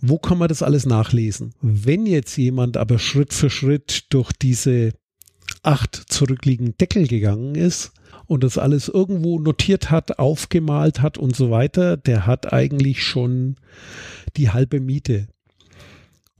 Wo 0.00 0.18
kann 0.18 0.38
man 0.38 0.48
das 0.48 0.62
alles 0.62 0.86
nachlesen? 0.86 1.54
Wenn 1.60 2.06
jetzt 2.06 2.36
jemand 2.36 2.76
aber 2.76 2.98
Schritt 2.98 3.32
für 3.32 3.50
Schritt 3.50 4.06
durch 4.10 4.32
diese 4.32 4.92
acht 5.62 5.94
zurückliegenden 5.94 6.76
Deckel 6.78 7.06
gegangen 7.08 7.54
ist 7.54 7.92
und 8.26 8.44
das 8.44 8.58
alles 8.58 8.88
irgendwo 8.88 9.38
notiert 9.38 9.90
hat, 9.90 10.18
aufgemalt 10.18 11.02
hat 11.02 11.18
und 11.18 11.34
so 11.34 11.50
weiter, 11.50 11.96
der 11.96 12.26
hat 12.26 12.52
eigentlich 12.52 13.02
schon 13.02 13.56
die 14.36 14.50
halbe 14.50 14.80
Miete. 14.80 15.28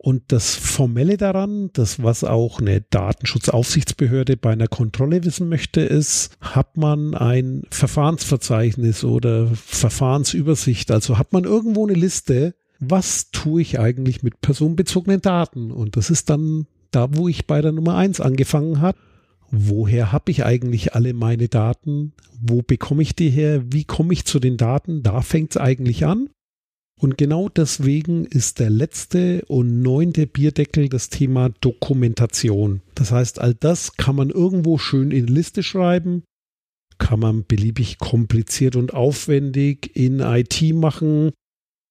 Und 0.00 0.22
das 0.28 0.54
Formelle 0.54 1.16
daran, 1.16 1.70
das 1.72 2.00
was 2.02 2.22
auch 2.22 2.61
eine 2.61 2.82
Datenschutzaufsichtsbehörde 2.82 4.36
bei 4.36 4.52
einer 4.52 4.68
Kontrolle 4.68 5.24
wissen 5.24 5.48
möchte, 5.48 5.80
ist, 5.80 6.30
hat 6.40 6.76
man 6.76 7.14
ein 7.14 7.64
Verfahrensverzeichnis 7.70 9.02
oder 9.02 9.48
Verfahrensübersicht. 9.48 10.92
Also 10.92 11.18
hat 11.18 11.32
man 11.32 11.42
irgendwo 11.42 11.84
eine 11.84 11.98
Liste, 11.98 12.54
was 12.78 13.30
tue 13.30 13.62
ich 13.62 13.78
eigentlich 13.78 14.22
mit 14.22 14.40
personenbezogenen 14.40 15.20
Daten? 15.20 15.70
Und 15.70 15.96
das 15.96 16.10
ist 16.10 16.30
dann 16.30 16.66
da, 16.90 17.14
wo 17.16 17.28
ich 17.28 17.46
bei 17.46 17.60
der 17.60 17.72
Nummer 17.72 17.96
eins 17.96 18.20
angefangen 18.20 18.80
habe. 18.80 18.98
Woher 19.50 20.12
habe 20.12 20.30
ich 20.30 20.44
eigentlich 20.44 20.94
alle 20.94 21.14
meine 21.14 21.48
Daten? 21.48 22.12
Wo 22.40 22.62
bekomme 22.62 23.02
ich 23.02 23.14
die 23.16 23.30
her? 23.30 23.62
Wie 23.72 23.84
komme 23.84 24.12
ich 24.12 24.24
zu 24.24 24.38
den 24.38 24.56
Daten? 24.56 25.02
Da 25.02 25.22
fängt 25.22 25.52
es 25.52 25.56
eigentlich 25.56 26.04
an. 26.04 26.28
Und 27.00 27.16
genau 27.16 27.48
deswegen 27.48 28.24
ist 28.24 28.58
der 28.58 28.70
letzte 28.70 29.44
und 29.46 29.82
neunte 29.82 30.26
Bierdeckel 30.26 30.88
das 30.88 31.08
Thema 31.08 31.50
Dokumentation. 31.60 32.82
Das 32.94 33.12
heißt, 33.12 33.40
all 33.40 33.54
das 33.54 33.96
kann 33.96 34.16
man 34.16 34.30
irgendwo 34.30 34.78
schön 34.78 35.12
in 35.12 35.28
Liste 35.28 35.62
schreiben, 35.62 36.24
kann 36.98 37.20
man 37.20 37.44
beliebig 37.44 37.98
kompliziert 37.98 38.74
und 38.74 38.94
aufwendig 38.94 39.94
in 39.94 40.18
IT 40.18 40.60
machen, 40.74 41.30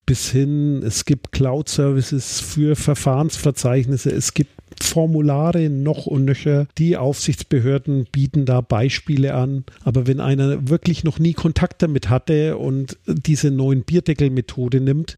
bis 0.07 0.31
hin, 0.31 0.81
es 0.83 1.05
gibt 1.05 1.31
Cloud-Services 1.31 2.39
für 2.39 2.75
Verfahrensverzeichnisse, 2.75 4.09
es 4.09 4.33
gibt 4.33 4.51
Formulare 4.81 5.69
noch 5.69 6.05
und 6.07 6.25
nöcher. 6.25 6.67
Die 6.77 6.97
Aufsichtsbehörden 6.97 8.07
bieten 8.11 8.45
da 8.45 8.61
Beispiele 8.61 9.33
an. 9.33 9.65
Aber 9.83 10.07
wenn 10.07 10.19
einer 10.19 10.69
wirklich 10.69 11.03
noch 11.03 11.19
nie 11.19 11.33
Kontakt 11.33 11.81
damit 11.81 12.09
hatte 12.09 12.57
und 12.57 12.97
diese 13.05 13.51
neuen 13.51 13.83
Bierdeckelmethode 13.83 14.79
nimmt, 14.79 15.17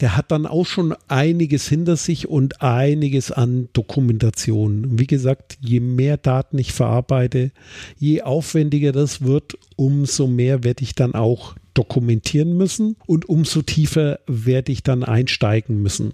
der 0.00 0.16
hat 0.16 0.30
dann 0.30 0.46
auch 0.46 0.64
schon 0.64 0.94
einiges 1.08 1.68
hinter 1.68 1.96
sich 1.96 2.26
und 2.26 2.62
einiges 2.62 3.30
an 3.30 3.68
Dokumentation. 3.74 4.98
Wie 4.98 5.06
gesagt, 5.06 5.58
je 5.60 5.80
mehr 5.80 6.16
Daten 6.16 6.58
ich 6.58 6.72
verarbeite, 6.72 7.52
je 7.98 8.22
aufwendiger 8.22 8.92
das 8.92 9.22
wird, 9.22 9.58
umso 9.76 10.26
mehr 10.26 10.64
werde 10.64 10.82
ich 10.82 10.94
dann 10.94 11.14
auch 11.14 11.54
dokumentieren 11.80 12.58
müssen 12.58 12.96
und 13.06 13.26
umso 13.30 13.62
tiefer 13.62 14.20
werde 14.26 14.70
ich 14.70 14.82
dann 14.82 15.02
einsteigen 15.02 15.80
müssen. 15.80 16.12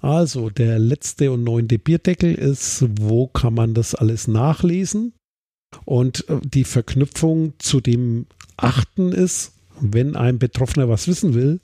Also 0.00 0.48
der 0.48 0.78
letzte 0.78 1.32
und 1.32 1.42
neunte 1.42 1.80
Bierdeckel 1.80 2.32
ist, 2.32 2.84
wo 3.00 3.26
kann 3.26 3.54
man 3.54 3.74
das 3.74 3.96
alles 3.96 4.28
nachlesen? 4.28 5.12
Und 5.84 6.28
äh, 6.28 6.38
die 6.44 6.62
Verknüpfung 6.62 7.54
zu 7.58 7.80
dem 7.80 8.26
achten 8.56 9.10
ist, 9.10 9.54
wenn 9.80 10.14
ein 10.14 10.38
Betroffener 10.38 10.88
was 10.88 11.08
wissen 11.08 11.34
will, 11.34 11.60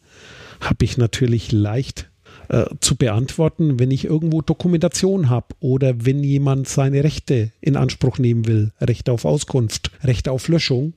habe 0.60 0.84
ich 0.84 0.96
natürlich 0.96 1.52
leicht 1.52 2.10
äh, 2.48 2.66
zu 2.80 2.96
beantworten, 2.96 3.78
wenn 3.78 3.90
ich 3.90 4.04
irgendwo 4.04 4.42
Dokumentation 4.42 5.28
habe 5.28 5.54
oder 5.60 6.04
wenn 6.04 6.22
jemand 6.22 6.68
seine 6.68 7.04
Rechte 7.04 7.52
in 7.60 7.76
Anspruch 7.76 8.18
nehmen 8.18 8.46
will, 8.46 8.72
Recht 8.80 9.08
auf 9.08 9.24
Auskunft, 9.24 9.90
Recht 10.02 10.28
auf 10.28 10.48
Löschung 10.48 10.94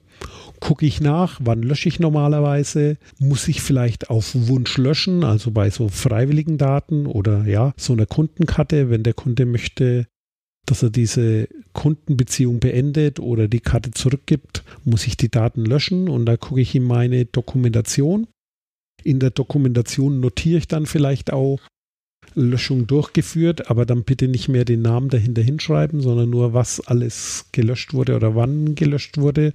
gucke 0.60 0.86
ich 0.86 1.02
nach, 1.02 1.40
wann 1.44 1.64
lösche 1.64 1.90
ich 1.90 2.00
normalerweise, 2.00 2.98
muss 3.18 3.48
ich 3.48 3.62
vielleicht 3.62 4.10
auf 4.10 4.32
Wunsch 4.34 4.78
löschen, 4.78 5.24
also 5.24 5.52
bei 5.52 5.70
so 5.70 5.90
freiwilligen 5.90 6.58
Daten 6.58 7.08
oder 7.08 7.46
ja, 7.46 7.74
so 7.78 7.94
einer 7.94 8.06
Kundenkarte, 8.06 8.90
wenn 8.90 9.04
der 9.04 9.16
Kunde 9.16 9.46
möchte, 9.46 10.06
dass 10.66 10.84
er 10.84 10.92
diese 10.92 11.48
Kundenbeziehung 11.74 12.60
beendet 12.60 13.20
oder 13.20 13.48
die 13.48 13.60
Karte 13.60 13.92
zurückgibt, 13.92 14.64
muss 14.86 15.08
ich 15.08 15.18
die 15.18 15.30
Daten 15.30 15.66
löschen 15.66 16.08
und 16.08 16.28
da 16.28 16.38
gucke 16.38 16.62
ich 16.62 16.76
in 16.76 16.84
meine 16.84 17.26
Dokumentation. 17.26 18.28
In 19.04 19.20
der 19.20 19.32
Dokumentation 19.32 20.20
notiere 20.20 20.60
ich 20.60 20.68
dann 20.68 20.86
vielleicht 20.86 21.34
auch 21.34 21.60
Löschung 22.34 22.88
durchgeführt, 22.88 23.70
aber 23.70 23.86
dann 23.86 24.04
bitte 24.04 24.28
nicht 24.28 24.48
mehr 24.48 24.66
den 24.66 24.82
Namen 24.82 25.10
dahinter 25.10 25.42
hinschreiben, 25.42 26.02
sondern 26.02 26.30
nur, 26.30 26.54
was 26.54 26.80
alles 26.80 27.48
gelöscht 27.52 27.94
wurde 27.94 28.16
oder 28.16 28.36
wann 28.36 28.76
gelöscht 28.76 29.18
wurde 29.18 29.54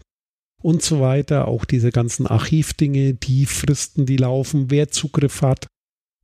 und 0.62 0.82
so 0.82 1.00
weiter. 1.00 1.48
Auch 1.48 1.64
diese 1.64 1.90
ganzen 1.90 2.26
Archivdinge, 2.26 3.14
die 3.14 3.46
Fristen, 3.46 4.06
die 4.06 4.16
laufen, 4.16 4.70
wer 4.70 4.90
Zugriff 4.90 5.42
hat, 5.42 5.66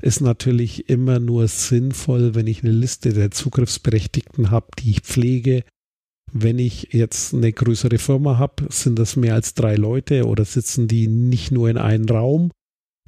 ist 0.03 0.21
natürlich 0.21 0.89
immer 0.89 1.21
nur 1.21 1.47
sinnvoll, 1.49 2.35
wenn 2.35 2.49
ich 2.49 2.63
eine 2.63 2.73
Liste 2.73 3.13
der 3.13 3.31
Zugriffsberechtigten 3.31 4.51
habe, 4.51 4.67
die 4.79 4.91
ich 4.91 5.01
pflege. 5.01 5.65
Wenn 6.33 6.59
ich 6.59 6.89
jetzt 6.93 7.35
eine 7.35 7.53
größere 7.53 7.99
Firma 7.99 8.39
habe, 8.39 8.67
sind 8.71 8.99
das 8.99 9.17
mehr 9.17 9.35
als 9.35 9.55
drei 9.55 9.77
Leute 9.77 10.27
oder 10.27 10.45
sitzen 10.45 10.89
die 10.89 11.07
nicht 11.07 11.53
nur 11.53 11.71
in 11.71 11.79
einem 11.79 12.07
Raum, 12.09 12.51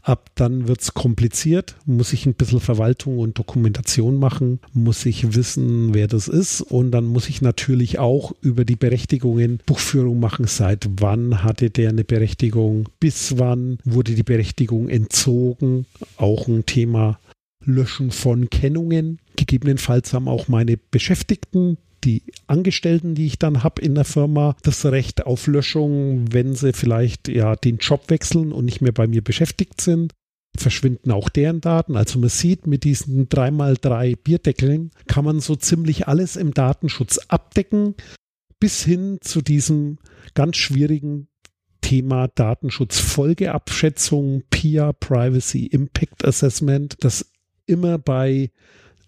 Ab 0.04 0.28
dann 0.34 0.68
wird 0.68 0.82
es 0.82 0.92
kompliziert, 0.92 1.76
muss 1.86 2.12
ich 2.12 2.26
ein 2.26 2.34
bisschen 2.34 2.60
Verwaltung 2.60 3.18
und 3.18 3.38
Dokumentation 3.38 4.18
machen, 4.18 4.60
muss 4.74 5.06
ich 5.06 5.34
wissen, 5.34 5.94
wer 5.94 6.08
das 6.08 6.28
ist. 6.28 6.60
Und 6.60 6.90
dann 6.90 7.06
muss 7.06 7.30
ich 7.30 7.40
natürlich 7.40 7.98
auch 7.98 8.32
über 8.42 8.66
die 8.66 8.76
Berechtigungen 8.76 9.62
Buchführung 9.64 10.20
machen, 10.20 10.46
seit 10.46 10.86
wann 11.00 11.42
hatte 11.42 11.70
der 11.70 11.88
eine 11.88 12.04
Berechtigung, 12.04 12.90
bis 13.00 13.38
wann 13.38 13.78
wurde 13.84 14.14
die 14.14 14.22
Berechtigung 14.22 14.90
entzogen, 14.90 15.86
auch 16.18 16.48
ein 16.48 16.66
Thema 16.66 17.18
Löschen 17.64 18.10
von 18.10 18.50
Kennungen. 18.50 19.20
Gegebenenfalls 19.36 20.12
haben 20.12 20.28
auch 20.28 20.48
meine 20.48 20.76
Beschäftigten 20.76 21.78
die 22.04 22.22
Angestellten, 22.46 23.14
die 23.14 23.26
ich 23.26 23.38
dann 23.38 23.62
habe 23.62 23.82
in 23.82 23.94
der 23.94 24.04
Firma, 24.04 24.56
das 24.62 24.84
Recht 24.84 25.26
auf 25.26 25.46
Löschung, 25.46 26.32
wenn 26.32 26.54
sie 26.54 26.72
vielleicht 26.72 27.28
ja 27.28 27.56
den 27.56 27.78
Job 27.78 28.08
wechseln 28.08 28.52
und 28.52 28.64
nicht 28.64 28.80
mehr 28.80 28.92
bei 28.92 29.06
mir 29.06 29.22
beschäftigt 29.22 29.80
sind. 29.80 30.12
Verschwinden 30.56 31.10
auch 31.10 31.28
deren 31.28 31.60
Daten. 31.60 31.96
Also 31.96 32.20
man 32.20 32.28
sieht, 32.28 32.68
mit 32.68 32.84
diesen 32.84 33.28
3x3 33.28 34.16
Bierdeckeln 34.16 34.92
kann 35.08 35.24
man 35.24 35.40
so 35.40 35.56
ziemlich 35.56 36.06
alles 36.06 36.36
im 36.36 36.54
Datenschutz 36.54 37.18
abdecken, 37.28 37.96
bis 38.60 38.84
hin 38.84 39.18
zu 39.20 39.42
diesem 39.42 39.98
ganz 40.34 40.56
schwierigen 40.56 41.26
Thema 41.80 42.28
Datenschutzfolgeabschätzung, 42.28 44.44
PIA, 44.48 44.92
Privacy 44.92 45.66
Impact 45.66 46.24
Assessment, 46.24 46.98
das 47.00 47.32
immer 47.66 47.98
bei 47.98 48.52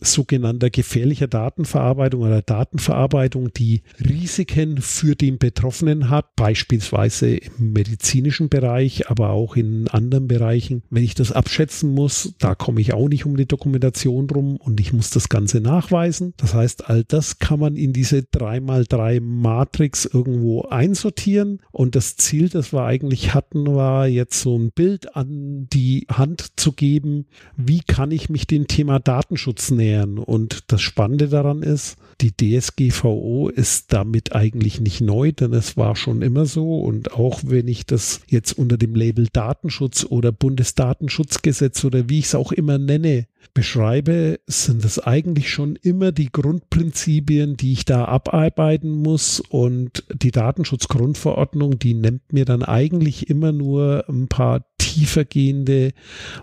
sogenannter 0.07 0.71
gefährlicher 0.71 1.27
Datenverarbeitung 1.27 2.23
oder 2.23 2.43
Datenverarbeitung, 2.43 3.53
die 3.53 3.83
Risiken 4.01 4.79
für 4.79 5.15
den 5.15 5.39
Betroffenen 5.39 6.11
hat, 6.11 6.35
beispielsweise 6.37 7.37
im 7.37 7.73
medizinischen 7.73 8.49
Bereich, 8.49 9.11
aber 9.11 9.31
auch 9.31 9.57
in 9.57 9.89
anderen 9.89 10.29
Bereichen. 10.29 10.83
Wenn 10.91 11.05
ich 11.05 11.15
das 11.15 11.33
abschätzen 11.33 11.93
muss, 11.93 12.35
da 12.39 12.55
komme 12.55 12.81
ich 12.81 12.95
auch 12.95 13.09
nicht 13.09 13.27
um 13.27 13.37
die 13.37 13.47
Dokumentation 13.47 14.29
rum 14.31 14.57
und 14.57 14.81
ich 14.81 14.93
muss 14.93 15.11
das 15.11 15.29
Ganze 15.29 15.61
nachweisen. 15.61 16.35
Das 16.37 16.55
heißt, 16.55 16.89
all 16.89 17.05
das 17.05 17.39
kann 17.39 17.61
man 17.61 17.77
in 17.77 17.93
diese 17.93 18.19
3x3 18.19 19.21
Matrix 19.21 20.05
irgendwo 20.05 20.63
einsortieren 20.63 21.61
und 21.73 21.95
das 21.95 22.17
Ziel, 22.17 22.49
das 22.49 22.73
wir 22.73 22.85
eigentlich 22.85 23.35
hatten, 23.35 23.67
war 23.75 24.07
jetzt 24.07 24.41
so 24.41 24.57
ein 24.57 24.71
Bild 24.71 25.17
an 25.17 25.67
die 25.73 26.07
Hand 26.11 26.53
zu 26.57 26.73
geben, 26.73 27.27
wie 27.57 27.81
kann 27.81 28.11
ich 28.11 28.29
mich 28.29 28.47
dem 28.47 28.67
Thema 28.67 28.99
Datenschutz 28.99 29.71
nähern 29.71 29.96
nähern. 29.97 30.19
Und 30.19 30.65
das 30.69 30.83
Spannende 30.83 31.29
daran 31.29 31.63
ist, 31.63 31.97
die 32.21 32.33
DSGVO 32.33 33.49
ist 33.49 33.93
damit 33.93 34.35
eigentlich 34.35 34.81
nicht 34.81 35.01
neu, 35.01 35.33
denn 35.33 35.53
es 35.53 35.77
war 35.77 35.97
schon 35.97 36.23
immer 36.23 36.47
so. 36.47 36.79
Und 36.81 37.13
auch 37.13 37.41
wenn 37.45 37.69
ich 37.69 37.87
das 37.87 38.21
jetzt 38.27 38.53
unter 38.59 38.79
dem 38.79 38.95
Label 38.95 39.29
Datenschutz 39.33 40.07
oder 40.09 40.33
Bundesdatenschutzgesetz 40.33 41.85
oder 41.85 42.09
wie 42.09 42.21
ich 42.21 42.27
es 42.27 42.35
auch 42.35 42.53
immer 42.53 42.79
nenne, 42.79 43.27
beschreibe, 43.55 44.41
sind 44.47 44.85
es 44.85 44.99
eigentlich 44.99 45.51
schon 45.51 45.77
immer 45.77 46.13
die 46.13 46.31
Grundprinzipien, 46.31 47.57
die 47.57 47.73
ich 47.73 47.85
da 47.85 48.05
abarbeiten 48.07 48.91
muss. 48.91 49.41
Und 49.41 50.05
die 50.13 50.31
Datenschutzgrundverordnung, 50.31 51.79
die 51.79 51.95
nennt 51.95 52.33
mir 52.33 52.45
dann 52.45 52.63
eigentlich 52.63 53.31
immer 53.31 53.53
nur 53.53 54.05
ein 54.09 54.29
paar 54.29 54.65
tiefergehende, 54.79 55.93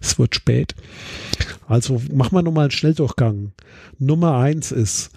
es 0.00 0.18
wird 0.18 0.34
spät. 0.34 0.74
Also 1.66 2.02
machen 2.12 2.36
wir 2.36 2.42
nochmal 2.42 2.64
einen 2.64 2.70
Schnelldurchgang. 2.70 3.52
Nummer 3.98 4.36
eins 4.36 4.70
ist 4.70 5.10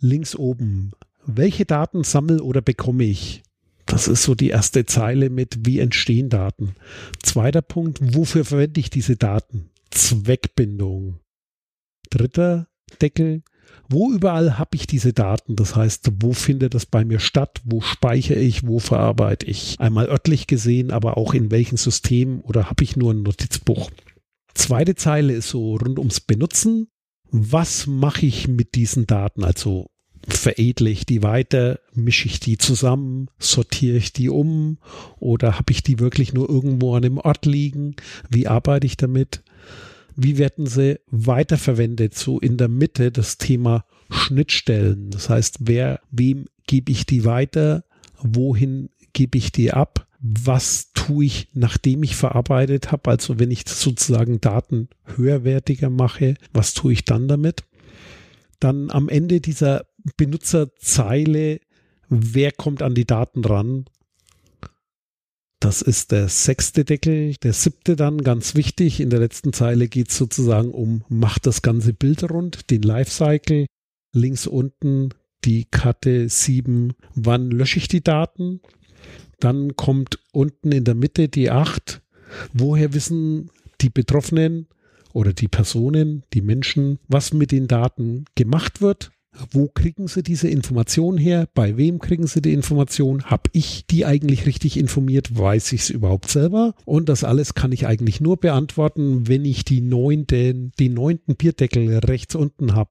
links 0.00 0.34
oben. 0.34 0.92
Welche 1.26 1.66
Daten 1.66 2.02
sammle 2.02 2.42
oder 2.42 2.62
bekomme 2.62 3.04
ich? 3.04 3.42
Das 3.86 4.08
ist 4.08 4.22
so 4.22 4.34
die 4.34 4.48
erste 4.48 4.86
Zeile 4.86 5.30
mit, 5.30 5.66
wie 5.66 5.78
entstehen 5.78 6.28
Daten. 6.28 6.74
Zweiter 7.22 7.62
Punkt, 7.62 7.98
wofür 8.14 8.44
verwende 8.44 8.80
ich 8.80 8.90
diese 8.90 9.16
Daten? 9.16 9.70
Zweckbindung. 9.90 11.20
Dritter 12.10 12.68
Deckel, 13.00 13.42
wo 13.88 14.12
überall 14.12 14.58
habe 14.58 14.76
ich 14.76 14.86
diese 14.86 15.12
Daten? 15.12 15.56
Das 15.56 15.74
heißt, 15.74 16.10
wo 16.20 16.32
findet 16.32 16.74
das 16.74 16.86
bei 16.86 17.04
mir 17.04 17.18
statt? 17.18 17.60
Wo 17.64 17.80
speichere 17.80 18.38
ich? 18.38 18.66
Wo 18.66 18.78
verarbeite 18.78 19.46
ich? 19.46 19.76
Einmal 19.78 20.06
örtlich 20.06 20.46
gesehen, 20.46 20.90
aber 20.90 21.16
auch 21.16 21.34
in 21.34 21.50
welchem 21.50 21.76
System 21.76 22.40
oder 22.42 22.70
habe 22.70 22.84
ich 22.84 22.96
nur 22.96 23.12
ein 23.12 23.22
Notizbuch? 23.22 23.90
Zweite 24.54 24.94
Zeile 24.94 25.32
ist 25.32 25.48
so 25.48 25.76
rund 25.76 25.98
ums 25.98 26.20
Benutzen. 26.20 26.88
Was 27.30 27.86
mache 27.86 28.26
ich 28.26 28.48
mit 28.48 28.74
diesen 28.74 29.06
Daten? 29.06 29.44
Also 29.44 29.86
veredle 30.28 30.90
ich 30.90 31.06
die 31.06 31.22
weiter, 31.22 31.80
mische 31.94 32.26
ich 32.26 32.40
die 32.40 32.58
zusammen, 32.58 33.28
sortiere 33.38 33.96
ich 33.96 34.12
die 34.12 34.28
um 34.28 34.78
oder 35.18 35.58
habe 35.58 35.72
ich 35.72 35.82
die 35.82 35.98
wirklich 35.98 36.32
nur 36.32 36.48
irgendwo 36.48 36.94
an 36.94 37.04
einem 37.04 37.18
Ort 37.18 37.46
liegen? 37.46 37.96
Wie 38.28 38.46
arbeite 38.46 38.86
ich 38.86 38.96
damit? 38.96 39.42
Wie 40.22 40.36
werden 40.36 40.66
sie 40.66 41.00
weiterverwendet? 41.10 42.14
So 42.14 42.38
in 42.38 42.58
der 42.58 42.68
Mitte 42.68 43.10
das 43.10 43.38
Thema 43.38 43.86
Schnittstellen. 44.10 45.10
Das 45.10 45.30
heißt, 45.30 45.60
wer, 45.60 46.00
wem 46.10 46.44
gebe 46.66 46.92
ich 46.92 47.06
die 47.06 47.24
weiter? 47.24 47.84
Wohin 48.18 48.90
gebe 49.14 49.38
ich 49.38 49.50
die 49.50 49.72
ab? 49.72 50.06
Was 50.20 50.92
tue 50.92 51.24
ich, 51.24 51.48
nachdem 51.54 52.02
ich 52.02 52.16
verarbeitet 52.16 52.92
habe? 52.92 53.08
Also 53.08 53.38
wenn 53.38 53.50
ich 53.50 53.66
sozusagen 53.66 54.42
Daten 54.42 54.90
höherwertiger 55.16 55.88
mache, 55.88 56.34
was 56.52 56.74
tue 56.74 56.92
ich 56.92 57.06
dann 57.06 57.26
damit? 57.26 57.64
Dann 58.58 58.90
am 58.90 59.08
Ende 59.08 59.40
dieser 59.40 59.86
Benutzerzeile, 60.18 61.60
wer 62.10 62.52
kommt 62.52 62.82
an 62.82 62.94
die 62.94 63.06
Daten 63.06 63.42
ran? 63.42 63.86
Das 65.60 65.82
ist 65.82 66.10
der 66.10 66.28
sechste 66.28 66.86
Deckel. 66.86 67.34
Der 67.42 67.52
siebte 67.52 67.94
dann, 67.94 68.22
ganz 68.22 68.54
wichtig, 68.54 68.98
in 68.98 69.10
der 69.10 69.20
letzten 69.20 69.52
Zeile 69.52 69.88
geht 69.88 70.08
es 70.08 70.16
sozusagen 70.16 70.70
um, 70.70 71.04
macht 71.10 71.46
das 71.46 71.60
ganze 71.60 71.92
Bild 71.92 72.28
rund, 72.30 72.70
den 72.70 72.80
Lifecycle. 72.80 73.66
Links 74.14 74.46
unten 74.46 75.10
die 75.44 75.66
Karte 75.66 76.30
7, 76.30 76.94
wann 77.14 77.50
lösche 77.50 77.78
ich 77.78 77.88
die 77.88 78.02
Daten? 78.02 78.60
Dann 79.38 79.76
kommt 79.76 80.18
unten 80.32 80.72
in 80.72 80.84
der 80.84 80.94
Mitte 80.94 81.28
die 81.28 81.50
8, 81.50 82.00
woher 82.54 82.94
wissen 82.94 83.50
die 83.82 83.90
Betroffenen 83.90 84.66
oder 85.12 85.34
die 85.34 85.48
Personen, 85.48 86.24
die 86.32 86.42
Menschen, 86.42 86.98
was 87.06 87.34
mit 87.34 87.52
den 87.52 87.68
Daten 87.68 88.24
gemacht 88.34 88.80
wird? 88.80 89.12
Wo 89.50 89.68
kriegen 89.68 90.08
Sie 90.08 90.22
diese 90.22 90.48
Information 90.48 91.16
her? 91.16 91.48
Bei 91.54 91.76
wem 91.76 91.98
kriegen 91.98 92.26
Sie 92.26 92.42
die 92.42 92.52
Information? 92.52 93.24
Hab 93.24 93.48
ich 93.52 93.86
die 93.86 94.04
eigentlich 94.04 94.46
richtig 94.46 94.76
informiert? 94.76 95.36
Weiß 95.36 95.72
ich 95.72 95.82
es 95.82 95.90
überhaupt 95.90 96.30
selber? 96.30 96.74
Und 96.84 97.08
das 97.08 97.24
alles 97.24 97.54
kann 97.54 97.72
ich 97.72 97.86
eigentlich 97.86 98.20
nur 98.20 98.36
beantworten, 98.38 99.28
wenn 99.28 99.44
ich 99.44 99.64
die 99.64 99.80
neunten, 99.80 100.72
den 100.78 100.94
neunten 100.94 101.36
Bierdeckel 101.36 101.98
rechts 101.98 102.34
unten 102.34 102.74
habe. 102.74 102.90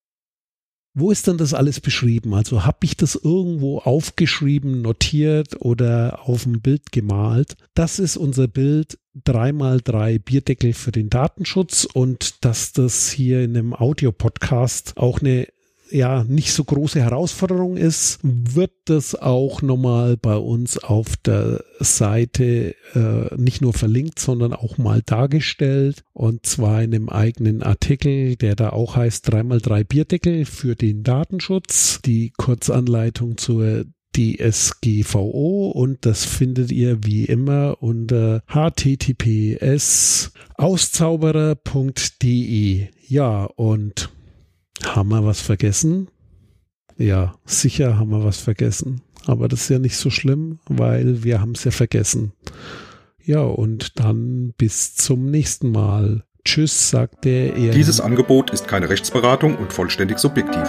Wo 0.95 1.11
ist 1.11 1.27
denn 1.27 1.37
das 1.37 1.53
alles 1.53 1.79
beschrieben? 1.79 2.33
Also 2.33 2.65
habe 2.65 2.79
ich 2.83 2.97
das 2.97 3.15
irgendwo 3.15 3.77
aufgeschrieben, 3.77 4.81
notiert 4.81 5.61
oder 5.61 6.27
auf 6.27 6.43
dem 6.43 6.61
Bild 6.61 6.91
gemalt? 6.91 7.55
Das 7.75 7.99
ist 7.99 8.17
unser 8.17 8.47
Bild 8.47 8.97
3x3 9.25 10.19
Bierdeckel 10.19 10.73
für 10.73 10.91
den 10.91 11.09
Datenschutz 11.09 11.85
und 11.85 12.43
dass 12.43 12.73
das 12.73 13.11
hier 13.11 13.43
in 13.43 13.55
einem 13.55 13.73
Audiopodcast 13.73 14.97
auch 14.97 15.19
eine 15.19 15.47
ja 15.91 16.23
nicht 16.23 16.53
so 16.53 16.63
große 16.63 17.01
Herausforderung 17.01 17.77
ist, 17.77 18.19
wird 18.23 18.71
das 18.85 19.15
auch 19.15 19.61
nochmal 19.61 20.17
bei 20.17 20.35
uns 20.35 20.77
auf 20.77 21.15
der 21.17 21.63
Seite 21.79 22.75
äh, 22.93 23.35
nicht 23.35 23.61
nur 23.61 23.73
verlinkt, 23.73 24.19
sondern 24.19 24.53
auch 24.53 24.77
mal 24.77 25.01
dargestellt 25.05 26.03
und 26.13 26.45
zwar 26.45 26.83
in 26.83 26.93
einem 26.93 27.09
eigenen 27.09 27.63
Artikel, 27.63 28.35
der 28.35 28.55
da 28.55 28.69
auch 28.69 28.95
heißt 28.95 29.27
3x3 29.29 29.83
Bierdeckel 29.83 30.45
für 30.45 30.75
den 30.75 31.03
Datenschutz, 31.03 32.01
die 32.03 32.31
Kurzanleitung 32.37 33.37
zur 33.37 33.85
DSGVO 34.15 35.69
und 35.69 36.05
das 36.05 36.25
findet 36.25 36.71
ihr 36.71 37.03
wie 37.03 37.25
immer 37.25 37.81
unter 37.81 38.43
https 38.47 40.31
auszauberer.de. 40.55 42.87
Ja, 43.07 43.45
und 43.45 44.09
haben 44.86 45.09
wir 45.09 45.25
was 45.25 45.41
vergessen? 45.41 46.09
Ja, 46.97 47.36
sicher 47.45 47.97
haben 47.97 48.09
wir 48.11 48.23
was 48.23 48.38
vergessen. 48.38 49.01
Aber 49.25 49.47
das 49.47 49.61
ist 49.61 49.69
ja 49.69 49.80
nicht 49.80 49.97
so 49.97 50.09
schlimm, 50.09 50.59
weil 50.67 51.23
wir 51.23 51.41
haben 51.41 51.51
es 51.51 51.63
ja 51.63 51.71
vergessen. 51.71 52.34
Ja, 53.23 53.41
und 53.41 53.99
dann 53.99 54.53
bis 54.57 54.95
zum 54.95 55.30
nächsten 55.30 55.71
Mal. 55.71 56.23
Tschüss, 56.45 56.89
sagt 56.89 57.25
er. 57.25 57.51
Dieses 57.71 58.01
Angebot 58.01 58.49
ist 58.49 58.67
keine 58.67 58.89
Rechtsberatung 58.89 59.55
und 59.55 59.71
vollständig 59.71 60.19
subjektiv. 60.19 60.67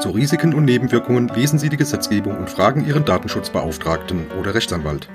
Zu 0.00 0.10
Risiken 0.10 0.54
und 0.54 0.64
Nebenwirkungen 0.64 1.28
lesen 1.28 1.58
Sie 1.58 1.68
die 1.68 1.76
Gesetzgebung 1.76 2.36
und 2.36 2.48
fragen 2.48 2.86
Ihren 2.86 3.04
Datenschutzbeauftragten 3.04 4.30
oder 4.40 4.54
Rechtsanwalt. 4.54 5.08